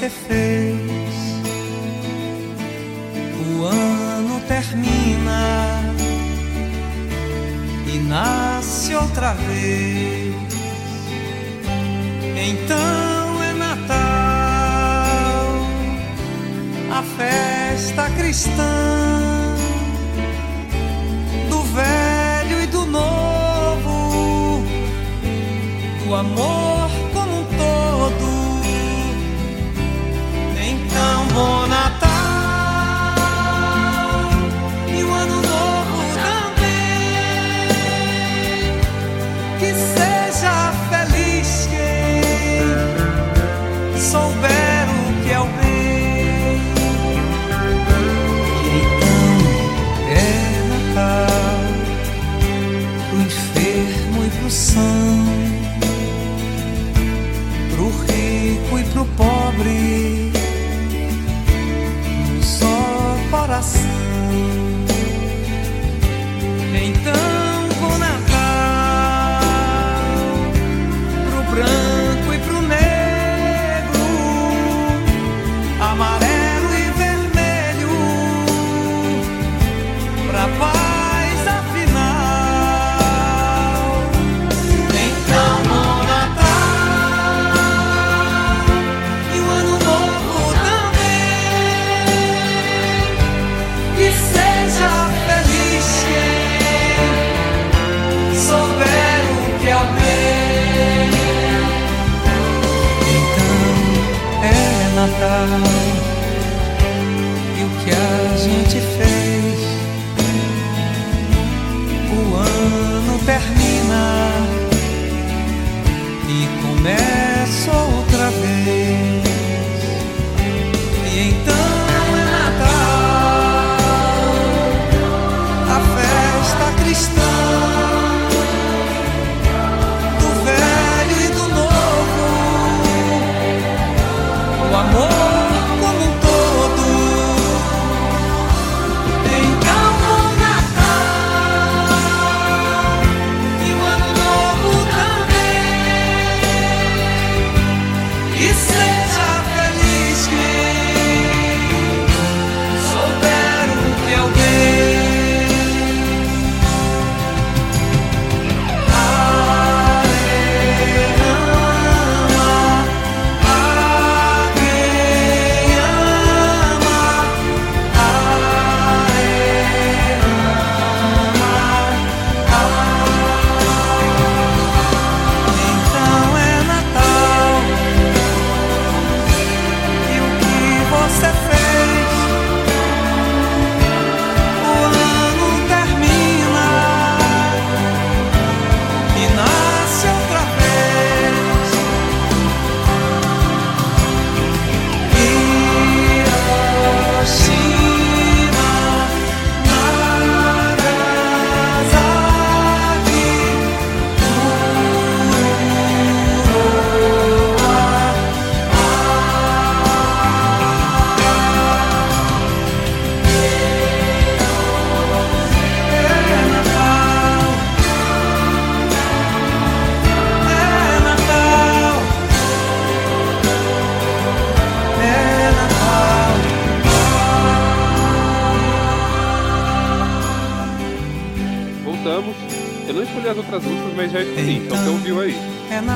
se 0.00 0.08
fait. 0.08 0.39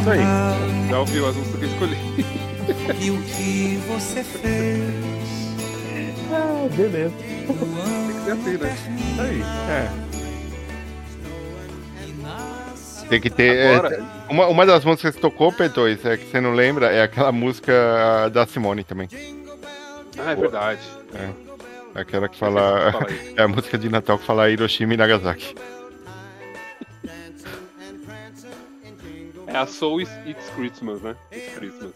É 0.06 0.16
Natal. 0.16 0.88
Já 0.90 0.98
ouviu 1.00 1.28
as 1.28 1.36
músicas 1.36 1.58
que 1.60 1.64
eu 1.66 1.70
escolhi. 1.70 1.96
E 2.98 3.10
o 3.10 3.20
que 3.22 3.76
você 3.86 4.24
fez? 4.24 4.80
Ah, 6.32 6.66
beleza. 6.74 7.12
Tem 7.14 7.46
que 7.46 8.24
ser 8.24 8.32
assim, 8.32 8.56
né? 8.56 8.76
Aí, 9.20 9.42
é. 9.70 9.90
Tem 13.08 13.20
que 13.20 13.28
ter. 13.28 13.54
é, 13.56 13.74
Agora- 13.76 14.02
uma, 14.30 14.46
uma 14.46 14.64
das 14.64 14.82
músicas 14.82 15.14
que 15.14 15.20
tocou, 15.20 15.52
P2, 15.52 16.06
é 16.06 16.16
que 16.16 16.24
você 16.30 16.40
não 16.40 16.54
lembra, 16.54 16.90
é 16.90 17.02
aquela 17.02 17.30
música 17.30 18.30
da 18.32 18.46
Simone 18.46 18.82
também. 18.82 19.08
Ah, 20.18 20.32
é 20.32 20.34
verdade. 20.34 20.80
É. 21.14 21.28
Aquela 22.00 22.26
que 22.28 22.38
fala. 22.38 22.92
Fala 22.92 23.06
aí. 23.10 23.34
É 23.36 23.42
a 23.42 23.48
música 23.48 23.76
de 23.76 23.90
Natal 23.90 24.18
que 24.18 24.24
fala 24.24 24.48
Hiroshima 24.48 24.94
e 24.94 24.96
Nagasaki. 24.96 25.54
É 29.54 29.58
a 29.58 29.66
Soul 29.66 30.00
Is- 30.00 30.10
It's 30.26 30.50
Christmas, 30.50 31.00
né? 31.00 31.16
It's 31.32 31.54
Christmas. 31.54 31.92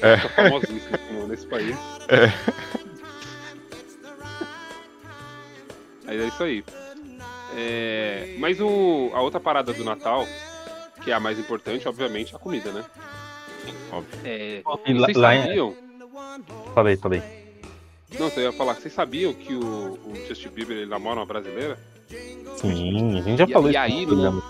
É. 0.00 0.16
Tá 0.16 0.28
famosíssima 0.28 0.98
no- 1.12 1.26
nesse 1.26 1.46
país. 1.46 1.76
É. 2.08 2.32
Mas 6.06 6.20
é 6.20 6.26
isso 6.28 6.42
aí. 6.42 6.64
É, 7.56 8.36
Mas 8.38 8.60
o... 8.60 9.10
a 9.12 9.20
outra 9.20 9.40
parada 9.40 9.72
do 9.72 9.84
Natal, 9.84 10.24
que 11.02 11.10
é 11.10 11.14
a 11.14 11.20
mais 11.20 11.38
importante, 11.38 11.88
obviamente, 11.88 12.32
é 12.32 12.36
a 12.36 12.38
comida, 12.38 12.70
né? 12.70 12.84
Óbvio. 13.90 14.20
É, 14.24 14.62
E 14.86 14.94
lá- 14.94 15.06
Vocês 15.06 15.16
lá 15.16 15.42
sabiam? 15.42 15.74
Falei, 16.74 16.96
falei. 16.96 17.22
Não, 18.18 18.30
você 18.30 18.40
ia 18.42 18.52
falar, 18.52 18.74
vocês 18.74 18.94
sabiam 18.94 19.34
que 19.34 19.52
o, 19.54 19.98
o 20.04 20.14
Justin 20.26 20.48
Bieber 20.48 20.76
ele 20.78 20.86
namora 20.86 21.20
uma 21.20 21.26
brasileira? 21.26 21.78
Sim, 22.56 23.18
a 23.18 23.22
gente 23.22 23.38
já 23.38 23.44
E- 23.44 23.52
falou 23.52 23.68
e 23.68 23.72
isso 23.72 23.78
aí, 23.80 24.06
no. 24.06 24.42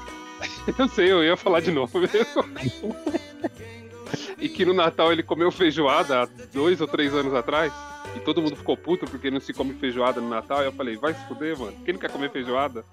Eu 0.79 0.89
sei, 0.89 1.11
eu 1.11 1.25
ia 1.25 1.37
falar 1.37 1.61
de 1.61 1.71
novo 1.71 1.99
mesmo. 2.01 2.45
e 4.39 4.49
que 4.49 4.64
no 4.64 4.75
Natal 4.75 5.12
ele 5.12 5.23
comeu 5.23 5.51
feijoada 5.51 6.23
há 6.23 6.29
dois 6.53 6.81
ou 6.81 6.87
três 6.87 7.14
anos 7.14 7.33
atrás. 7.35 7.73
E 8.16 8.21
todo 8.21 8.41
mundo 8.43 8.57
ficou 8.57 8.77
puto 8.77 9.07
porque 9.07 9.31
não 9.31 9.41
se 9.41 9.53
come 9.53 9.75
feijoada 9.75 10.21
no 10.21 10.29
Natal. 10.29 10.62
E 10.62 10.66
eu 10.66 10.73
falei, 10.73 10.97
vai 10.97 11.14
se 11.14 11.25
fuder, 11.27 11.59
mano. 11.59 11.75
Quem 11.85 11.95
não 11.95 12.01
quer 12.01 12.11
comer 12.11 12.31
feijoada? 12.31 12.85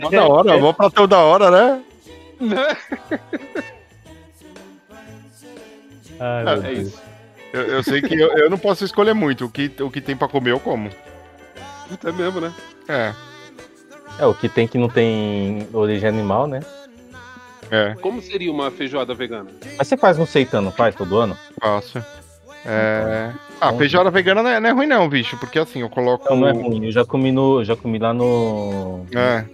Mó 0.00 0.10
da 0.10 0.26
hora, 0.26 0.58
mó 0.58 0.72
platão 0.72 1.06
da 1.08 1.18
hora, 1.18 1.50
né? 1.50 1.82
Né? 2.40 2.76
Ai, 6.20 6.44
É 6.46 6.56
Deus. 6.74 6.88
isso. 6.88 7.02
Eu, 7.52 7.62
eu 7.62 7.82
sei 7.82 8.00
que 8.02 8.14
eu, 8.14 8.28
eu 8.36 8.50
não 8.50 8.58
posso 8.58 8.84
escolher 8.84 9.14
muito. 9.14 9.44
O 9.44 9.50
que, 9.50 9.70
o 9.80 9.90
que 9.90 10.00
tem 10.00 10.16
pra 10.16 10.28
comer, 10.28 10.50
eu 10.52 10.60
como. 10.60 10.90
Puta, 11.88 12.08
é 12.08 12.12
mesmo, 12.12 12.40
né? 12.40 12.52
É, 12.88 13.12
É, 14.18 14.26
o 14.26 14.34
que 14.34 14.48
tem 14.48 14.66
que 14.66 14.78
não 14.78 14.88
tem 14.88 15.68
origem 15.72 16.08
animal, 16.08 16.46
né? 16.46 16.60
É, 17.74 17.94
Como 18.00 18.20
seria 18.22 18.50
uma 18.52 18.70
feijoada 18.70 19.14
vegana? 19.14 19.50
Mas 19.78 19.88
você 19.88 19.96
faz 19.96 20.18
um 20.18 20.26
seitan, 20.26 20.60
não 20.60 20.72
faz 20.72 20.94
todo 20.94 21.16
ano? 21.18 21.36
faço. 21.60 21.98
É... 22.66 23.30
Ah, 23.60 23.72
feijoada 23.74 24.10
vegana 24.10 24.42
não 24.42 24.50
é, 24.50 24.58
não 24.60 24.68
é 24.68 24.72
ruim 24.72 24.86
não, 24.86 25.08
bicho, 25.08 25.36
porque 25.38 25.58
assim, 25.58 25.80
eu 25.80 25.90
coloco... 25.90 26.28
Não, 26.30 26.36
não 26.36 26.48
é 26.48 26.52
ruim. 26.52 26.86
Eu 26.86 26.92
já 26.92 27.04
comi 27.04 27.30
no. 27.30 27.62
Já 27.64 27.76
comi 27.76 27.98
lá 27.98 28.12
no. 28.14 29.04
É, 29.14 29.44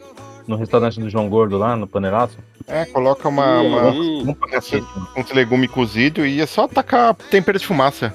No 0.47 0.57
restaurante 0.57 0.99
do 1.01 1.09
João 1.11 1.29
Gordo 1.29 1.59
lá, 1.59 1.75
no 1.77 1.87
panelaço. 1.87 2.39
é, 2.69 2.85
coloca 2.87 3.29
uma, 3.29 3.61
uma- 3.61 3.91
Hum, 3.91 4.23
Bom 4.25 4.35
pra 4.35 4.49
cacete. 4.49 4.87
mano. 4.95 5.09
uns 5.17 5.31
legumes 5.33 5.71
cozidos 5.71 6.25
e 6.27 6.41
é 6.41 6.47
só 6.47 6.67
tacar 6.69 7.15
tempero 7.15 7.59
de 7.59 7.67
fumaça. 7.67 8.15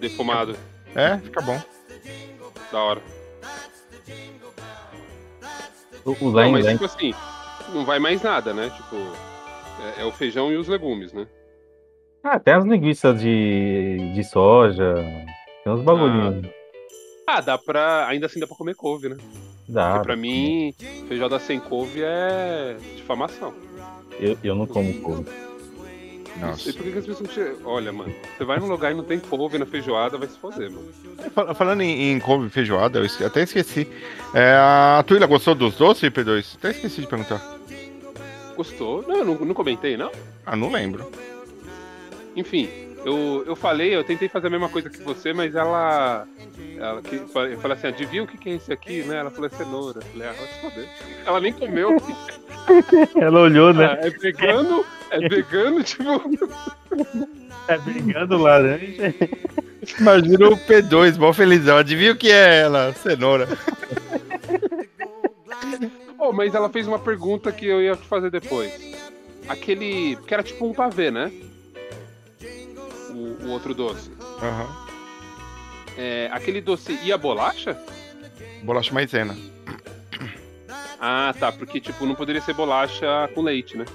defumado. 0.00 0.56
É, 0.94 1.16
fica 1.18 1.40
bom. 1.40 1.60
Da 2.72 2.78
hora. 2.82 3.00
O, 6.04 6.10
o 6.12 6.16
Não, 6.24 6.30
lá 6.32 6.46
em- 6.46 6.52
mas 6.52 6.66
tipo 6.66 6.84
assim, 6.84 7.14
não 7.74 7.84
vai 7.84 7.98
mais 7.98 8.22
nada, 8.22 8.52
né? 8.54 8.70
Tipo, 8.76 8.96
é, 9.96 10.02
é 10.02 10.04
o 10.04 10.12
feijão 10.12 10.50
e 10.52 10.56
os 10.56 10.68
legumes, 10.68 11.12
né? 11.12 11.26
Ah, 12.22 12.38
tem 12.38 12.54
as 12.54 12.64
linguiças 12.64 13.20
de, 13.20 14.12
de 14.14 14.24
soja. 14.24 14.94
Tem 15.64 15.72
uns 15.72 15.82
bagulhinhos. 15.82 16.46
Ah, 17.26 17.40
dá 17.40 17.56
pra. 17.56 18.06
Ainda 18.08 18.26
assim 18.26 18.40
dá 18.40 18.46
pra 18.46 18.56
comer 18.56 18.74
couve, 18.74 19.08
né? 19.08 19.16
Dá. 19.68 19.92
Porque 19.92 20.04
pra 20.04 20.16
mim, 20.16 20.74
feijoada 21.08 21.38
sem 21.38 21.58
couve 21.60 22.02
é 22.02 22.76
difamação. 22.96 23.54
Eu, 24.18 24.36
eu 24.44 24.54
não 24.54 24.66
como 24.66 24.92
couve. 25.00 25.24
Não 26.36 26.56
sei 26.56 26.72
por 26.72 26.82
que 26.84 26.92
que 26.92 26.98
as 26.98 27.06
pessoas. 27.06 27.58
Olha, 27.64 27.92
mano, 27.92 28.12
você 28.36 28.44
vai 28.44 28.58
num 28.58 28.66
lugar 28.68 28.92
e 28.92 28.94
não 28.94 29.04
tem 29.04 29.18
couve 29.18 29.58
na 29.58 29.66
feijoada, 29.66 30.16
vai 30.18 30.28
se 30.28 30.38
foder, 30.38 30.70
mano. 30.70 30.88
Fal- 31.34 31.54
Falando 31.54 31.82
em, 31.82 32.12
em 32.12 32.18
couve 32.20 32.46
e 32.46 32.50
feijoada, 32.50 32.98
eu 32.98 33.26
até 33.26 33.42
esqueci. 33.42 33.86
É, 34.34 34.54
a 34.56 35.02
Tuila 35.06 35.26
gostou 35.26 35.54
dos 35.54 35.76
doces, 35.76 36.08
P2? 36.10 36.56
Até 36.56 36.70
esqueci 36.70 37.00
de 37.02 37.06
perguntar. 37.06 37.40
Gostou? 38.60 39.02
Não, 39.08 39.16
eu 39.16 39.24
não, 39.24 39.34
não 39.36 39.54
comentei, 39.54 39.96
não? 39.96 40.12
Ah, 40.44 40.54
não 40.54 40.70
lembro. 40.70 41.10
Enfim, 42.36 42.68
eu, 43.06 43.42
eu 43.46 43.56
falei, 43.56 43.96
eu 43.96 44.04
tentei 44.04 44.28
fazer 44.28 44.48
a 44.48 44.50
mesma 44.50 44.68
coisa 44.68 44.90
que 44.90 45.00
você, 45.00 45.32
mas 45.32 45.54
ela. 45.54 46.26
ela 46.76 47.00
que, 47.00 47.16
eu 47.16 47.26
falei 47.26 47.78
assim, 47.78 47.86
adivinha 47.86 48.22
o 48.22 48.26
que, 48.26 48.36
que 48.36 48.50
é 48.50 48.54
esse 48.56 48.70
aqui, 48.70 49.02
né? 49.04 49.16
Ela 49.16 49.30
falou, 49.30 49.46
é 49.46 49.56
cenoura. 49.56 50.00
Eu 50.00 50.02
falei, 50.02 50.28
ah, 50.28 50.32
vai 50.32 50.46
se 50.46 50.60
foder. 50.60 50.88
Ela 51.24 51.40
nem 51.40 51.54
comeu. 51.54 51.96
Ela 53.18 53.40
olhou, 53.40 53.70
Ah, 53.70 53.96
é 54.02 54.10
vegano, 54.10 54.84
é 55.10 55.26
vegano, 55.26 55.82
tipo. 55.82 56.02
É 57.66 57.78
brigando 57.78 58.36
laranja. 58.36 59.14
Imagina 59.98 60.48
o 60.50 60.56
P2, 60.58 61.16
mó 61.16 61.32
felizão. 61.32 61.78
Adivinha 61.78 62.12
o 62.12 62.16
que 62.16 62.30
é 62.30 62.58
ela? 62.58 62.92
Cenoura. 62.92 63.48
Oh, 66.20 66.32
mas 66.32 66.54
ela 66.54 66.68
fez 66.68 66.86
uma 66.86 66.98
pergunta 66.98 67.50
que 67.50 67.66
eu 67.66 67.80
ia 67.80 67.96
te 67.96 68.06
fazer 68.06 68.30
depois. 68.30 68.72
Aquele. 69.48 70.16
Que 70.26 70.34
era 70.34 70.42
tipo 70.42 70.66
um 70.66 70.74
pavê, 70.74 71.10
né? 71.10 71.32
O, 73.10 73.46
o 73.46 73.50
outro 73.50 73.74
doce. 73.74 74.10
Aham. 74.42 74.86
É, 75.96 76.28
aquele 76.30 76.60
doce 76.60 76.92
ia 77.02 77.16
bolacha? 77.16 77.76
Bolacha 78.62 78.92
maisena. 78.92 79.34
Ah, 81.00 81.34
tá. 81.38 81.50
Porque, 81.50 81.80
tipo, 81.80 82.04
não 82.04 82.14
poderia 82.14 82.42
ser 82.42 82.52
bolacha 82.52 83.28
com 83.34 83.40
leite, 83.40 83.76
né? 83.78 83.86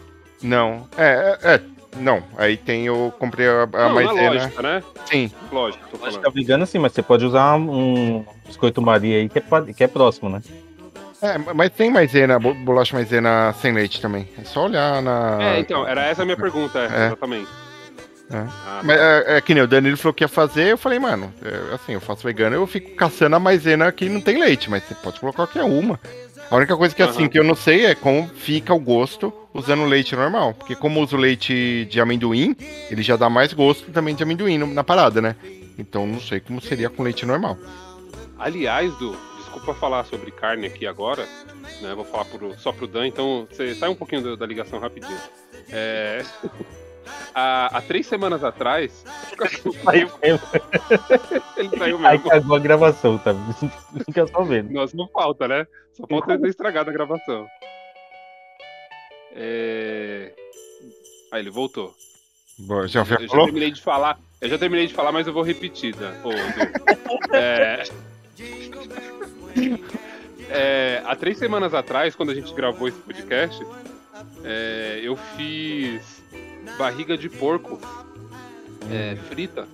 Não. 0.42 0.90
É, 0.98 1.38
é, 1.44 1.54
é. 1.56 1.62
Não. 1.98 2.24
Aí 2.38 2.58
tem, 2.58 2.88
eu 2.88 3.14
comprei 3.20 3.48
a, 3.48 3.64
a 3.64 3.66
não, 3.68 3.70
na 3.72 3.90
maisena. 3.94 4.30
lógica, 4.32 4.62
né? 4.62 4.84
Sim. 5.06 5.32
Lógico, 5.52 5.84
tô 5.90 5.96
Acho 5.98 6.06
falando. 6.06 6.22
que 6.22 6.28
a 6.28 6.32
vegana 6.32 6.66
sim, 6.66 6.80
mas 6.80 6.92
você 6.92 7.02
pode 7.02 7.24
usar 7.24 7.56
um 7.56 8.26
biscoito 8.46 8.82
Maria 8.82 9.18
aí 9.18 9.30
que 9.30 9.40
é, 9.40 9.44
que 9.74 9.84
é 9.84 9.88
próximo, 9.88 10.28
né? 10.30 10.42
É, 11.26 11.54
mas 11.54 11.70
tem 11.72 11.90
maisena, 11.92 12.38
bo- 12.40 12.54
bolacha 12.54 12.96
maisena 12.96 13.54
sem 13.62 13.74
leite 13.74 14.02
também. 14.02 14.28
É 14.40 14.44
só 14.44 14.66
olhar 14.66 15.02
na. 15.02 15.38
É, 15.42 15.60
então, 15.60 15.88
era 15.88 16.06
essa 16.06 16.22
a 16.22 16.26
minha 16.26 16.38
pergunta, 16.38 16.80
é, 16.80 17.08
exatamente. 17.08 17.50
É. 18.32 18.38
Ah, 18.38 18.82
Mas 18.84 19.00
é, 19.00 19.38
é 19.38 19.42
que 19.42 19.54
nem 19.54 19.64
o 19.64 19.68
Danilo 19.68 19.96
falou 19.98 20.14
que 20.14 20.24
ia 20.24 20.28
fazer, 20.28 20.72
eu 20.72 20.78
falei, 20.78 20.98
mano, 20.98 21.32
é, 21.44 21.76
assim, 21.76 21.94
eu 21.94 22.02
faço 22.02 22.24
vegano, 22.24 22.56
eu 22.56 22.66
fico 22.66 22.96
caçando 22.96 23.36
a 23.36 23.40
maisena 23.40 23.92
que 23.92 24.10
não 24.10 24.20
tem 24.20 24.40
leite, 24.40 24.70
mas 24.70 24.84
você 24.84 24.96
pode 24.96 25.20
colocar 25.20 25.46
qualquer 25.46 25.64
uma. 25.64 26.00
A 26.50 26.56
única 26.56 26.76
coisa 26.78 26.94
que 26.96 27.02
assim, 27.02 27.28
que 27.28 27.38
eu 27.40 27.44
não 27.44 27.56
sei 27.56 27.86
é 27.88 27.96
como 27.96 28.28
fica 28.36 28.72
o 28.74 28.80
gosto 28.80 29.34
usando 29.54 29.84
leite 29.86 30.16
normal. 30.16 30.54
Porque 30.54 30.76
como 30.76 31.02
uso 31.02 31.18
leite 31.18 31.86
de 31.90 32.00
amendoim, 32.00 32.56
ele 32.90 33.02
já 33.02 33.16
dá 33.16 33.28
mais 33.30 33.52
gosto 33.52 33.92
também 33.92 34.14
de 34.14 34.22
amendoim 34.22 34.58
na 34.60 34.84
parada, 34.84 35.22
né? 35.22 35.36
Então 35.78 36.06
não 36.06 36.20
sei 36.22 36.40
como 36.40 36.62
seria 36.62 36.88
com 36.90 37.02
leite 37.04 37.26
normal. 37.26 37.58
Aliás, 38.38 38.94
Du, 38.98 39.16
desculpa 39.66 39.74
falar 39.80 40.06
sobre 40.06 40.30
carne 40.32 40.68
aqui 40.68 40.86
agora, 40.86 41.26
né? 41.82 41.94
Vou 41.96 42.06
falar 42.06 42.26
pro- 42.26 42.58
só 42.60 42.72
pro 42.72 42.86
Dan, 42.88 43.08
então 43.08 43.48
você 43.50 43.74
sai 43.74 43.90
um 43.90 43.96
pouquinho 43.96 44.22
da, 44.22 44.36
da 44.36 44.46
ligação 44.46 44.80
rapidinho. 44.80 45.18
É, 45.72 46.22
há, 47.34 47.78
há 47.78 47.82
três 47.82 48.06
semanas 48.06 48.44
atrás. 48.44 49.04
Saiu 49.84 50.10
mesmo. 50.22 50.48
Ele 51.58 51.70
saiu 51.78 51.98
Aí 52.06 52.18
mesmo. 52.18 52.30
cagou 52.30 52.56
a 52.56 52.60
gravação, 52.60 53.18
tá? 53.18 53.34
Fica 54.06 54.28
só 54.28 54.44
vendo. 54.44 54.72
Nossa, 54.72 54.96
não 54.96 55.08
falta, 55.08 55.48
né? 55.48 55.66
Só 55.94 56.06
falta 56.08 56.38
ter 56.40 56.48
estragado 56.48 56.90
a 56.92 56.94
gravação. 56.94 57.48
É... 59.36 60.32
Aí 61.32 61.42
ele 61.42 61.50
voltou. 61.50 61.94
Bom, 62.60 62.86
já, 62.88 63.04
já 63.04 63.16
Eu 63.16 63.28
já 63.28 63.44
terminei 63.44 63.72
de 63.72 63.82
falar. 63.82 64.20
Eu 64.40 64.50
já 64.50 64.58
terminei 64.60 64.86
de 64.88 64.94
falar, 64.94 65.12
mas 65.12 65.26
eu 65.28 65.34
vou 65.34 65.44
repetir, 65.44 65.96
né? 65.96 66.22
Ô, 66.24 66.30
Du. 66.30 67.36
É... 67.36 67.84
É, 70.50 71.02
há 71.06 71.16
três 71.16 71.38
semanas 71.38 71.74
atrás, 71.74 72.16
quando 72.16 72.32
a 72.32 72.36
gente 72.36 72.54
gravou 72.54 72.88
esse 72.88 72.98
podcast, 73.00 73.66
é, 74.44 75.00
eu 75.04 75.18
fiz 75.36 76.24
barriga 76.78 77.18
de 77.18 77.30
porco 77.30 77.80
é, 78.92 79.16
frita. 79.30 79.68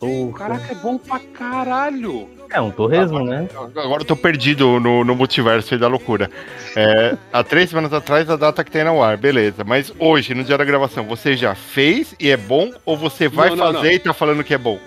Porra. 0.00 0.38
Caraca, 0.38 0.72
é 0.72 0.74
bom 0.76 0.96
pra 0.96 1.18
caralho! 1.18 2.28
É 2.50 2.60
um 2.60 2.70
torresmo, 2.70 3.18
né? 3.24 3.48
Agora 3.76 4.02
eu 4.02 4.06
tô 4.06 4.16
perdido 4.16 4.78
no, 4.80 5.04
no 5.04 5.14
multiverso 5.14 5.74
aí 5.74 5.80
da 5.80 5.88
loucura. 5.88 6.30
É, 6.76 7.16
há 7.32 7.42
três 7.42 7.68
semanas 7.68 7.92
atrás 7.92 8.30
a 8.30 8.36
data 8.36 8.62
que 8.64 8.70
tem 8.70 8.84
no 8.84 9.02
ar, 9.02 9.16
beleza. 9.16 9.64
Mas 9.64 9.92
hoje, 9.98 10.34
no 10.34 10.44
dia 10.44 10.56
da 10.56 10.64
gravação, 10.64 11.04
você 11.04 11.36
já 11.36 11.54
fez 11.54 12.14
e 12.18 12.30
é 12.30 12.36
bom? 12.36 12.72
Ou 12.86 12.96
você 12.96 13.28
vai 13.28 13.50
Não, 13.50 13.56
não, 13.56 13.72
fazer 13.74 13.88
não. 13.88 13.94
e 13.94 13.98
tá 13.98 14.14
falando 14.14 14.44
que 14.44 14.54
é 14.54 14.58
bom? 14.58 14.78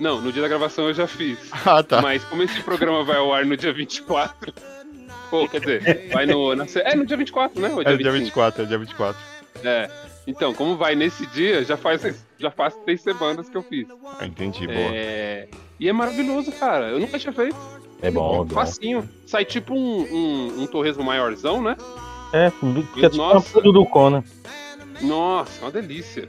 Não, 0.00 0.20
no 0.20 0.32
dia 0.32 0.42
da 0.42 0.48
gravação 0.48 0.86
eu 0.88 0.94
já 0.94 1.06
fiz. 1.06 1.38
Ah, 1.64 1.82
tá. 1.82 2.00
Mas 2.00 2.24
como 2.24 2.42
esse 2.42 2.60
programa 2.62 3.04
vai 3.04 3.18
ao 3.18 3.32
ar 3.32 3.44
no 3.44 3.56
dia 3.56 3.72
24, 3.72 4.52
Pô, 5.30 5.46
quer 5.48 5.60
dizer, 5.60 6.08
vai 6.12 6.26
no. 6.26 6.56
Na, 6.56 6.66
é 6.84 6.96
no 6.96 7.06
dia 7.06 7.16
24, 7.16 7.60
né? 7.60 7.68
Ou 7.68 7.82
É 7.82 7.96
dia 7.96 8.10
25? 8.10 8.18
24, 8.24 8.62
é 8.62 8.66
dia 8.66 8.78
24. 8.78 9.22
É. 9.62 9.90
Então, 10.26 10.52
como 10.52 10.76
vai 10.76 10.94
nesse 10.94 11.24
dia, 11.26 11.64
já 11.64 11.76
faz, 11.76 12.24
já 12.38 12.50
faz 12.50 12.74
três 12.84 13.00
semanas 13.00 13.48
que 13.48 13.56
eu 13.56 13.62
fiz. 13.62 13.86
Ah, 14.18 14.26
entendi, 14.26 14.66
boa. 14.66 14.78
É, 14.78 15.48
E 15.78 15.88
é 15.88 15.92
maravilhoso, 15.92 16.50
cara. 16.52 16.88
Eu 16.90 16.98
nunca 16.98 17.18
tinha 17.18 17.32
feito. 17.32 17.56
É 18.02 18.10
bom, 18.10 18.42
é 18.42 18.44
bom. 18.44 18.54
Facinho. 18.54 19.08
Sai 19.26 19.44
tipo 19.44 19.74
um, 19.74 20.02
um, 20.02 20.62
um 20.62 20.66
torresmo 20.66 21.04
maiorzão, 21.04 21.62
né? 21.62 21.76
É, 22.32 22.50
fica 22.94 23.10
tipo 23.10 23.16
Nossa. 23.16 23.52
tudo 23.52 23.72
do 23.72 23.86
Kona. 23.86 24.24
Nossa, 25.00 25.62
uma 25.62 25.70
delícia. 25.70 26.28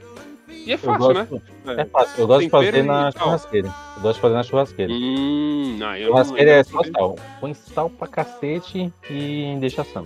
E 0.51 0.71
é 0.71 0.75
Eu 0.75 0.77
fácil, 0.77 1.13
né? 1.13 1.27
gosto, 1.29 1.41
é 1.79 1.85
fácil. 1.85 2.21
Eu 2.21 2.27
gosto 2.27 2.43
de 2.43 2.49
fazer 2.49 2.83
na 2.83 3.11
churrasqueira. 3.11 3.73
Eu 3.95 4.01
gosto 4.01 4.15
de 4.15 4.21
fazer 4.21 4.33
na 4.35 4.43
churrasqueira. 4.43 4.93
Hum, 4.93 5.75
não, 5.79 5.95
eu 5.95 6.07
churrasqueira 6.09 6.51
não- 6.51 6.59
é 6.59 6.63
só 6.63 6.83
sal. 6.83 7.15
Põe 7.39 7.53
sal 7.53 7.89
pra 7.89 8.07
cacete 8.07 8.93
e 9.09 9.57
deixa 9.59 9.83
fal- 9.83 10.05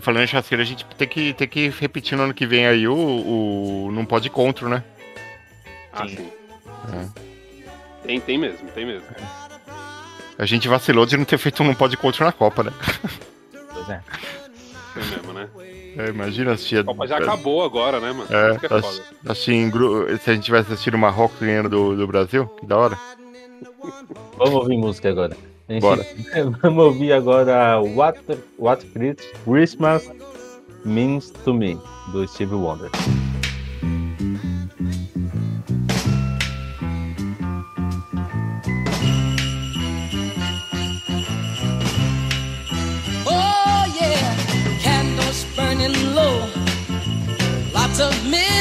falando 0.00 0.22
em 0.24 0.26
churrasqueira, 0.26 0.62
a 0.62 0.66
gente 0.66 0.84
tem 0.84 1.08
que, 1.08 1.32
tem 1.34 1.48
que 1.48 1.68
repetir 1.68 2.16
no 2.18 2.24
ano 2.24 2.34
que 2.34 2.46
vem 2.46 2.66
aí 2.66 2.86
o, 2.88 2.94
o 3.86 3.90
Não 3.92 4.04
Pode 4.04 4.28
Contro, 4.28 4.68
né? 4.68 4.82
Ah, 5.92 6.06
sim. 6.06 6.28
É. 6.92 7.28
Tem, 8.06 8.20
tem 8.20 8.38
mesmo, 8.38 8.68
tem 8.70 8.84
mesmo. 8.86 9.06
A 10.38 10.46
gente 10.46 10.68
vacilou 10.68 11.04
de 11.06 11.16
não 11.16 11.24
ter 11.24 11.38
feito 11.38 11.62
um 11.62 11.66
Não 11.66 11.74
Pode 11.74 11.96
Contro 11.96 12.24
na 12.24 12.32
Copa, 12.32 12.62
né? 12.64 12.72
Pois 13.72 13.88
é. 13.88 14.00
Tem 14.94 15.04
mesmo, 15.04 15.32
né? 15.32 15.48
É, 15.98 16.08
imagina 16.10 16.52
assistir. 16.52 16.78
A 16.78 16.84
Copa 16.84 17.06
já 17.06 17.18
acabou 17.18 17.62
agora, 17.64 17.98
né, 18.00 18.12
mano? 18.12 18.28
É, 18.30 18.50
é 18.52 18.58
foda. 18.60 18.76
ass- 18.78 19.02
assistir 19.28 19.52
em 19.54 19.68
gru... 19.68 20.06
se 20.18 20.30
a 20.30 20.34
gente 20.34 20.44
tivesse 20.44 20.72
assistido 20.72 20.94
o 20.94 20.98
Marrocos 20.98 21.38
ganhando 21.40 21.68
do, 21.68 21.96
do 21.96 22.06
Brasil, 22.06 22.46
que 22.46 22.66
da 22.66 22.76
hora. 22.78 22.98
Vamos 24.38 24.54
ouvir 24.54 24.76
música 24.78 25.08
agora. 25.10 25.36
Gente- 25.68 25.82
Bora. 25.82 26.06
Vamos 26.62 26.84
ouvir 26.84 27.12
agora 27.12 27.80
What, 27.80 28.20
What 28.58 28.86
Christmas 29.44 30.10
Means 30.84 31.30
to 31.44 31.52
Me, 31.52 31.76
do 32.12 32.26
Steve 32.28 32.54
Wonder. 32.54 32.90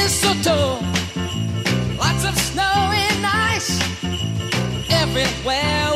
Mistletoe, 0.08 0.80
lots 1.98 2.24
of 2.24 2.34
snow 2.38 2.64
and 2.64 3.26
ice 3.26 3.78
everywhere 4.90 5.87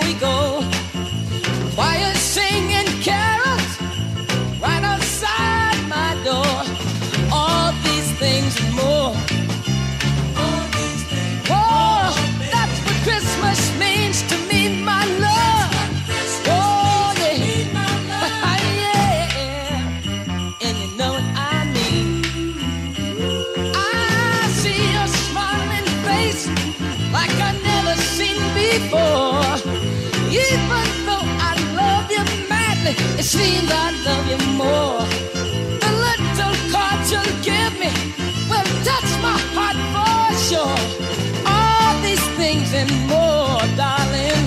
things 42.72 42.92
and 42.92 43.08
more, 43.08 43.60
darling. 43.76 44.44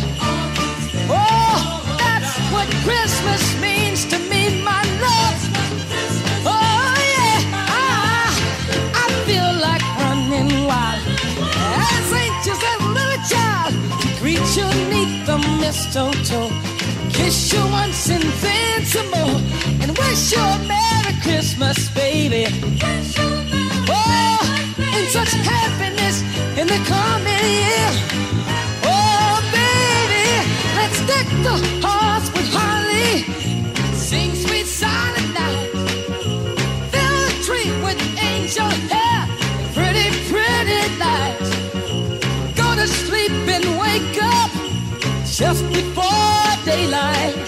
Oh, 1.08 1.96
that's 1.98 2.36
what 2.52 2.68
Christmas 2.84 3.42
means 3.60 4.04
to 4.06 4.18
me, 4.18 4.62
my 4.62 4.82
love. 5.00 5.38
Oh 6.46 6.94
yeah, 7.14 7.40
I, 7.68 8.30
I 8.94 9.06
feel 9.26 9.50
like 9.60 9.84
running 10.00 10.66
wild 10.66 11.02
as 11.90 12.12
anxious 12.12 12.60
as 12.62 12.80
a 12.80 12.88
little 12.96 13.22
child 13.28 13.74
greet 14.20 14.44
you 14.56 14.68
neath 14.90 15.26
the 15.26 15.38
mistletoe, 15.60 16.50
kiss 17.10 17.52
you 17.52 17.62
once 17.70 18.08
and 18.10 18.24
then 18.24 18.84
some 18.84 19.10
more, 19.10 19.40
and 19.82 19.96
wish 19.98 20.32
you 20.32 20.40
a 20.40 20.58
Merry 20.66 21.14
Christmas, 21.22 21.88
baby. 21.90 22.46
Oh, 23.88 24.38
and 24.78 25.08
such 25.08 25.28
happiness 25.30 25.43
year. 26.82 27.90
Oh, 28.82 29.38
baby, 29.52 30.26
let's 30.76 30.98
deck 31.06 31.26
the 31.46 31.56
hearts 31.86 32.28
with 32.32 32.48
holly, 32.52 33.22
sing 33.94 34.34
sweet 34.34 34.66
silent 34.66 35.32
night. 35.34 35.70
Fill 36.92 37.18
the 37.28 37.34
tree 37.46 37.70
with 37.84 38.00
angel 38.18 38.68
hair, 38.90 39.28
pretty, 39.72 40.10
pretty 40.28 40.82
lights. 40.98 41.50
Go 42.56 42.74
to 42.74 42.86
sleep 42.88 43.30
and 43.30 43.64
wake 43.78 44.18
up 44.22 44.50
just 45.24 45.62
before 45.68 46.64
daylight. 46.64 47.43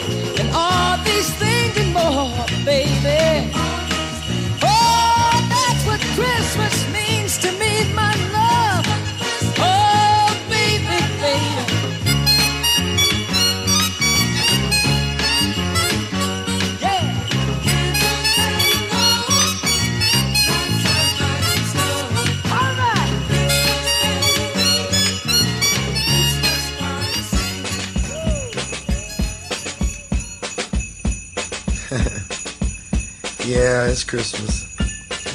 It's 33.89 34.03
Christmas. 34.03 34.67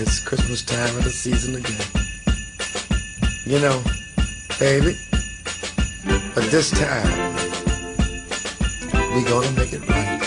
It's 0.01 0.19
Christmas 0.19 0.61
time 0.61 0.97
of 0.97 1.05
the 1.05 1.09
season 1.09 1.55
again. 1.55 1.87
You 3.45 3.59
know, 3.59 3.81
baby, 4.59 4.97
but 6.35 6.43
this 6.51 6.69
time, 6.71 7.33
we 9.15 9.23
gonna 9.23 9.51
make 9.51 9.71
it 9.71 9.87
right. 9.87 10.19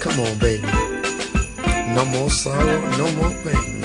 Come 0.00 0.20
on, 0.20 0.38
baby. 0.38 0.66
No 1.94 2.04
more 2.06 2.30
sorrow, 2.30 2.80
no 2.98 3.12
more 3.12 3.30
pain. 3.44 3.75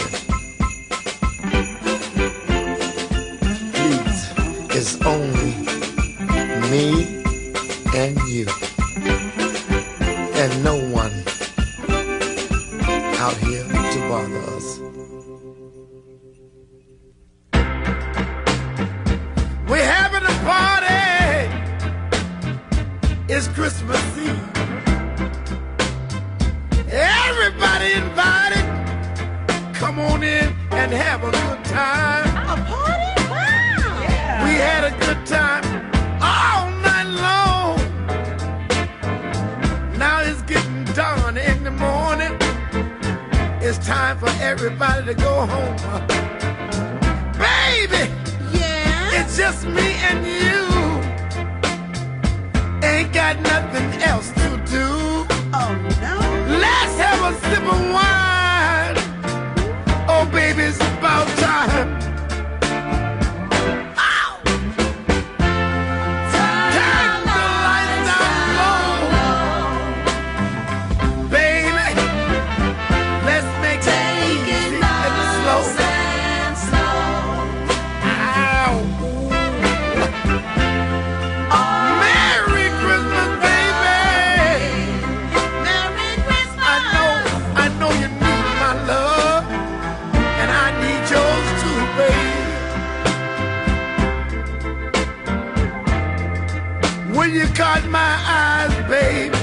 when 97.32 97.40
you 97.40 97.48
caught 97.54 97.86
my 97.88 98.14
eyes, 98.28 98.74
baby, 98.90 99.36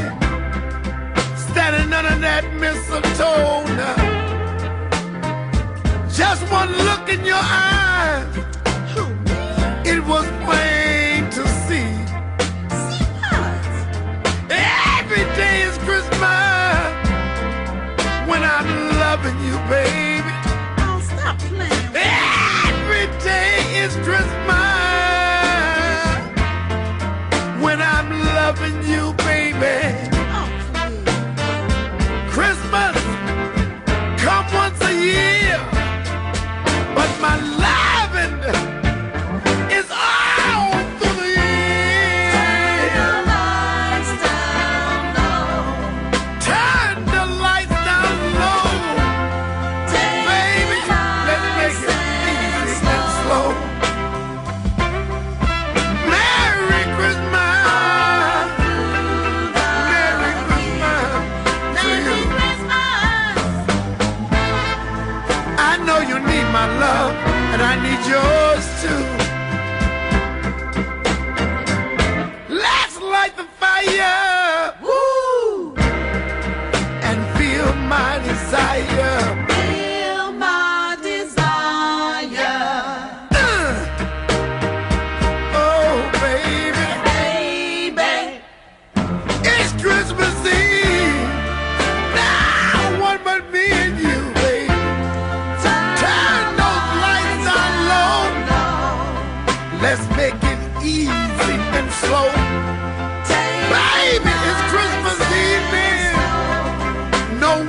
standing 1.36 1.92
under 1.92 2.18
that 2.20 2.44
mistletoe. 2.54 3.64
Now. 3.76 3.96
Just 6.10 6.50
one 6.50 6.70
look 6.72 7.08
in 7.08 7.24
your 7.24 7.40
eyes 7.40 8.57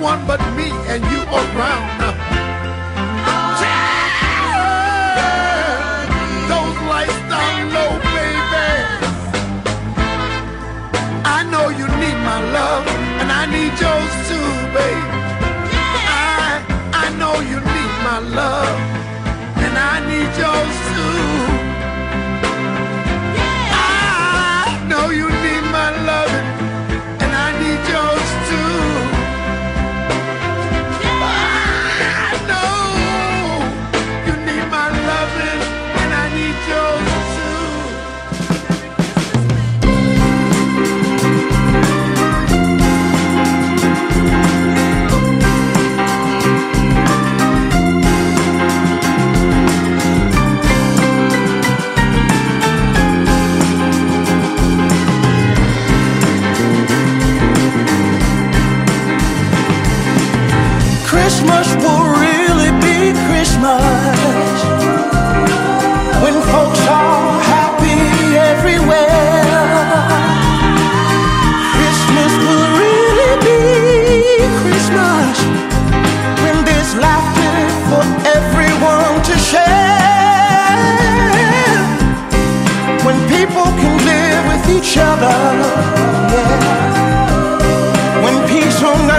one 0.01 0.25
but 0.25 0.39
me 0.55 0.71
and 0.87 1.03
you 1.11 1.21
around. 1.27 1.99
Those 6.47 6.77
lights 6.87 7.19
down 7.29 7.73
low, 7.75 7.91
baby. 8.15 8.67
I 11.25 11.43
know 11.51 11.67
you 11.69 11.87
need 12.01 12.17
my 12.31 12.39
love, 12.57 12.87
and 13.19 13.29
I 13.31 13.45
need 13.55 13.73
yours 13.83 14.13
too, 14.29 14.49
babe. 14.75 15.09
I 16.07 16.63
I 16.93 17.09
know 17.19 17.35
you 17.51 17.59
need 17.59 17.93
my 18.07 18.19
love. 18.19 18.78
Christmas 61.49 61.83
will 61.83 62.05
really 62.21 62.71
be 62.79 63.11
Christmas 63.25 64.57
when 66.21 66.35
folks 66.53 66.81
are 66.87 67.41
happy 67.41 68.37
everywhere? 68.37 69.49
Christmas 71.73 72.31
will 72.45 72.65
really 72.77 73.33
be 73.49 73.59
Christmas 74.61 75.35
when 76.43 76.57
there's 76.65 76.93
laughter 76.95 77.55
for 77.89 78.03
everyone 78.37 79.15
to 79.23 79.35
share. 79.49 79.97
When 83.05 83.17
people 83.27 83.67
can 83.81 83.95
live 84.05 84.43
with 84.51 84.69
each 84.77 84.97
other, 84.97 85.37
yeah. 86.31 86.61
When 88.23 88.35
peace 88.47 88.83
on 88.83 89.09
earth. 89.09 89.18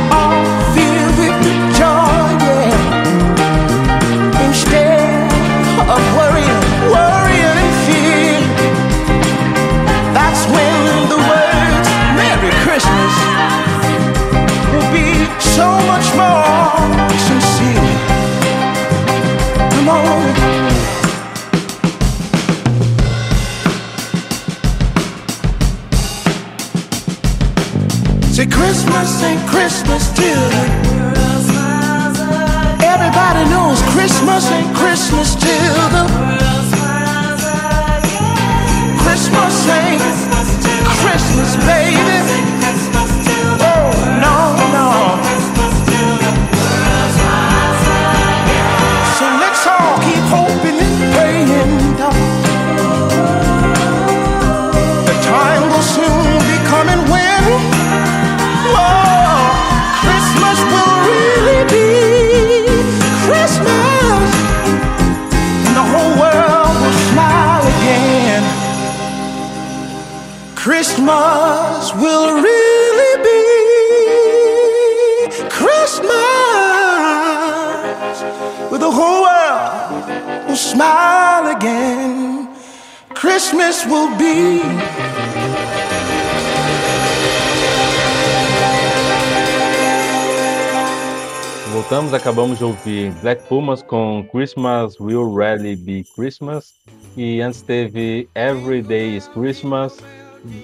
de 92.61 92.65
ouvir 92.65 93.11
Black 93.23 93.41
Pumas 93.47 93.81
com 93.81 94.23
Christmas 94.31 94.99
Will 94.99 95.33
Really 95.35 95.75
Be 95.75 96.05
Christmas. 96.15 96.75
E 97.17 97.41
antes 97.41 97.63
teve 97.63 98.29
Every 98.35 98.83
Day 98.83 99.17
is 99.17 99.27
Christmas, 99.29 99.97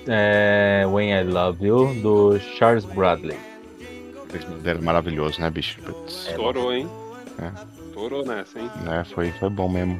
é, 0.07 0.85
When 0.87 1.09
I 1.09 1.23
Love 1.23 1.65
You, 1.65 1.95
do 2.03 2.39
Charles 2.39 2.85
Bradley. 2.85 3.35
Christmas 4.29 4.61
dele 4.61 4.77
é 4.77 4.81
maravilhoso, 4.83 5.41
né, 5.41 5.49
bicho? 5.49 5.79
Estourou, 6.07 6.71
hein? 6.71 6.87
É. 7.41 7.51
Estourou 7.87 8.23
nessa, 8.23 8.59
hein? 8.59 8.69
né, 8.83 9.03
foi, 9.03 9.31
foi 9.31 9.49
bom 9.49 9.67
mesmo. 9.67 9.99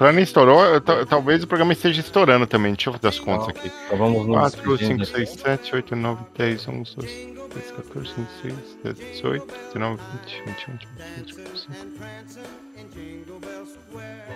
Pra 0.00 0.14
mim 0.14 0.22
estourou, 0.22 0.80
talvez 1.06 1.44
o 1.44 1.46
programa 1.46 1.74
esteja 1.74 2.00
estourando 2.00 2.46
também. 2.46 2.72
Deixa 2.72 2.88
eu 2.88 2.94
fazer 2.94 3.08
as 3.08 3.20
contas 3.20 3.48
aqui. 3.48 3.70
Então 3.84 3.98
vamos 3.98 4.26
nos 4.26 4.34
4, 4.34 4.62
despedindo 4.62 5.04
5, 5.04 5.18
6, 5.18 5.30
7, 5.42 5.74
8, 5.74 5.94
9, 5.94 6.24
10, 6.38 6.68
11, 6.68 6.96
12, 6.96 7.34
13, 7.50 7.72
14, 7.74 8.14
15, 8.14 8.56
16, 8.82 9.12
18, 9.12 9.54
19, 9.74 10.00
20, 10.24 10.42
21, 10.46 10.78
22, 11.18 11.66
25, 11.68 11.98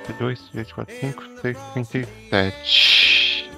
22, 0.07 0.51
24, 0.53 0.95
5, 1.01 1.23
6, 1.41 1.59
27. 1.75 3.51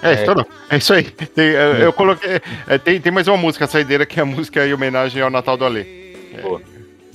É, 0.00 0.12
estourou. 0.12 0.46
É 0.70 0.76
isso 0.76 0.94
aí. 0.94 1.02
Tem, 1.10 1.46
eu, 1.46 1.74
eu 1.74 1.92
coloquei. 1.92 2.40
é, 2.68 2.78
tem, 2.78 3.00
tem 3.00 3.10
mais 3.10 3.26
uma 3.26 3.36
música, 3.36 3.64
a 3.64 3.68
saideira, 3.68 4.06
que 4.06 4.20
é 4.20 4.22
a 4.22 4.26
música 4.26 4.64
em 4.64 4.72
homenagem 4.72 5.20
ao 5.20 5.28
Natal 5.28 5.56
do 5.56 5.64
Alê. 5.64 6.14
Boa. 6.40 6.60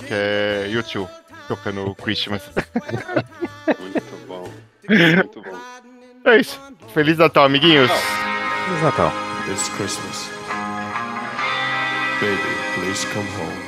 Que 0.06 0.12
é 0.12 0.68
YouTube, 0.70 1.08
tocando 1.48 1.94
Christmas. 1.96 2.42
Muito 3.78 4.26
bom. 4.26 4.50
Muito 4.88 5.42
bom. 5.42 5.58
É 6.24 6.38
isso. 6.38 6.60
Feliz 6.92 7.18
Natal, 7.18 7.44
amiguinhos. 7.44 7.90
Feliz 7.90 8.82
Natal. 8.82 9.12
It's 9.50 9.68
Christmas. 9.76 10.30
Baby, 12.20 12.38
please 12.74 13.06
come 13.12 13.28
home. 13.38 13.63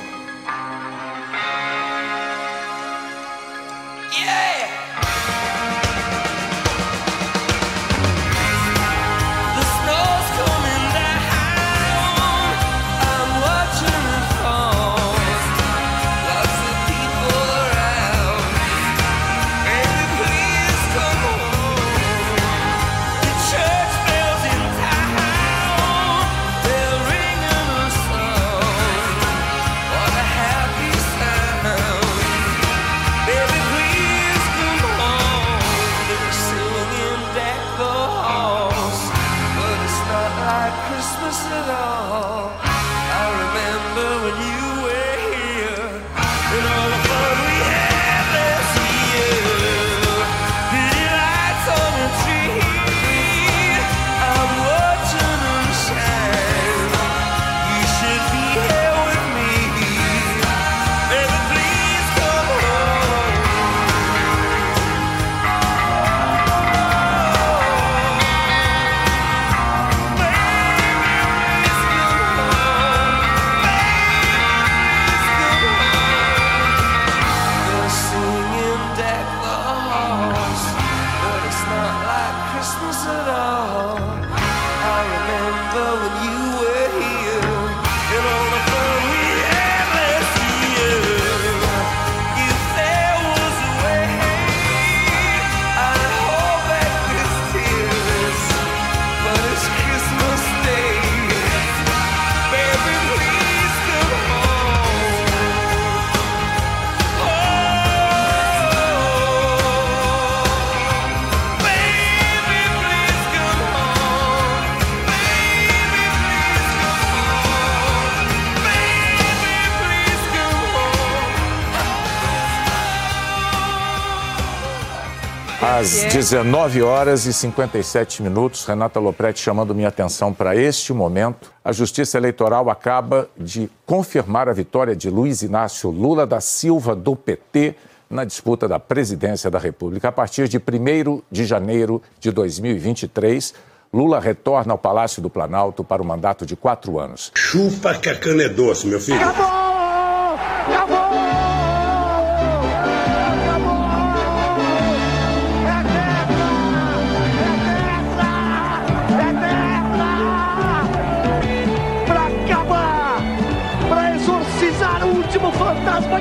Às 125.87 126.03
19 126.13 126.83
horas 126.83 127.27
e 127.27 127.33
57 127.33 128.21
minutos, 128.21 128.65
Renata 128.65 128.99
Lopretti 128.99 129.39
chamando 129.39 129.73
minha 129.73 129.87
atenção 129.87 130.35
para 130.35 130.57
este 130.57 130.93
momento. 130.93 131.53
A 131.65 131.71
Justiça 131.71 132.19
Eleitoral 132.19 132.69
acaba 132.69 133.29
de 133.39 133.71
confirmar 133.87 134.49
a 134.49 134.53
vitória 134.53 134.97
de 134.97 135.09
Luiz 135.09 135.43
Inácio 135.43 135.89
Lula 135.89 136.27
da 136.27 136.41
Silva, 136.41 136.97
do 136.97 137.15
PT, 137.15 137.77
na 138.11 138.25
disputa 138.25 138.67
da 138.67 138.81
presidência 138.81 139.49
da 139.49 139.61
República. 139.61 140.09
A 140.09 140.13
partir 140.13 140.49
de 140.49 140.59
1 140.59 141.23
de 141.31 141.45
janeiro 141.45 142.03
de 142.19 142.33
2023, 142.33 143.55
Lula 143.95 144.19
retorna 144.19 144.73
ao 144.73 144.79
Palácio 144.79 145.23
do 145.23 145.31
Planalto 145.31 145.85
para 145.85 146.03
o 146.03 146.05
mandato 146.05 146.45
de 146.45 146.57
quatro 146.57 146.99
anos. 146.99 147.31
Chupa 147.37 147.95
que 147.95 148.09
a 148.09 148.19
cana 148.19 148.43
é 148.43 148.49
doce, 148.49 148.89
meu 148.89 149.01
filho. 149.01 149.21
Pra 149.21 149.66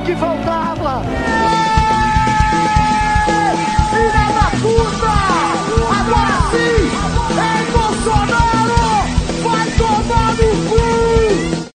que 0.05 0.15
faltava! 0.15 0.74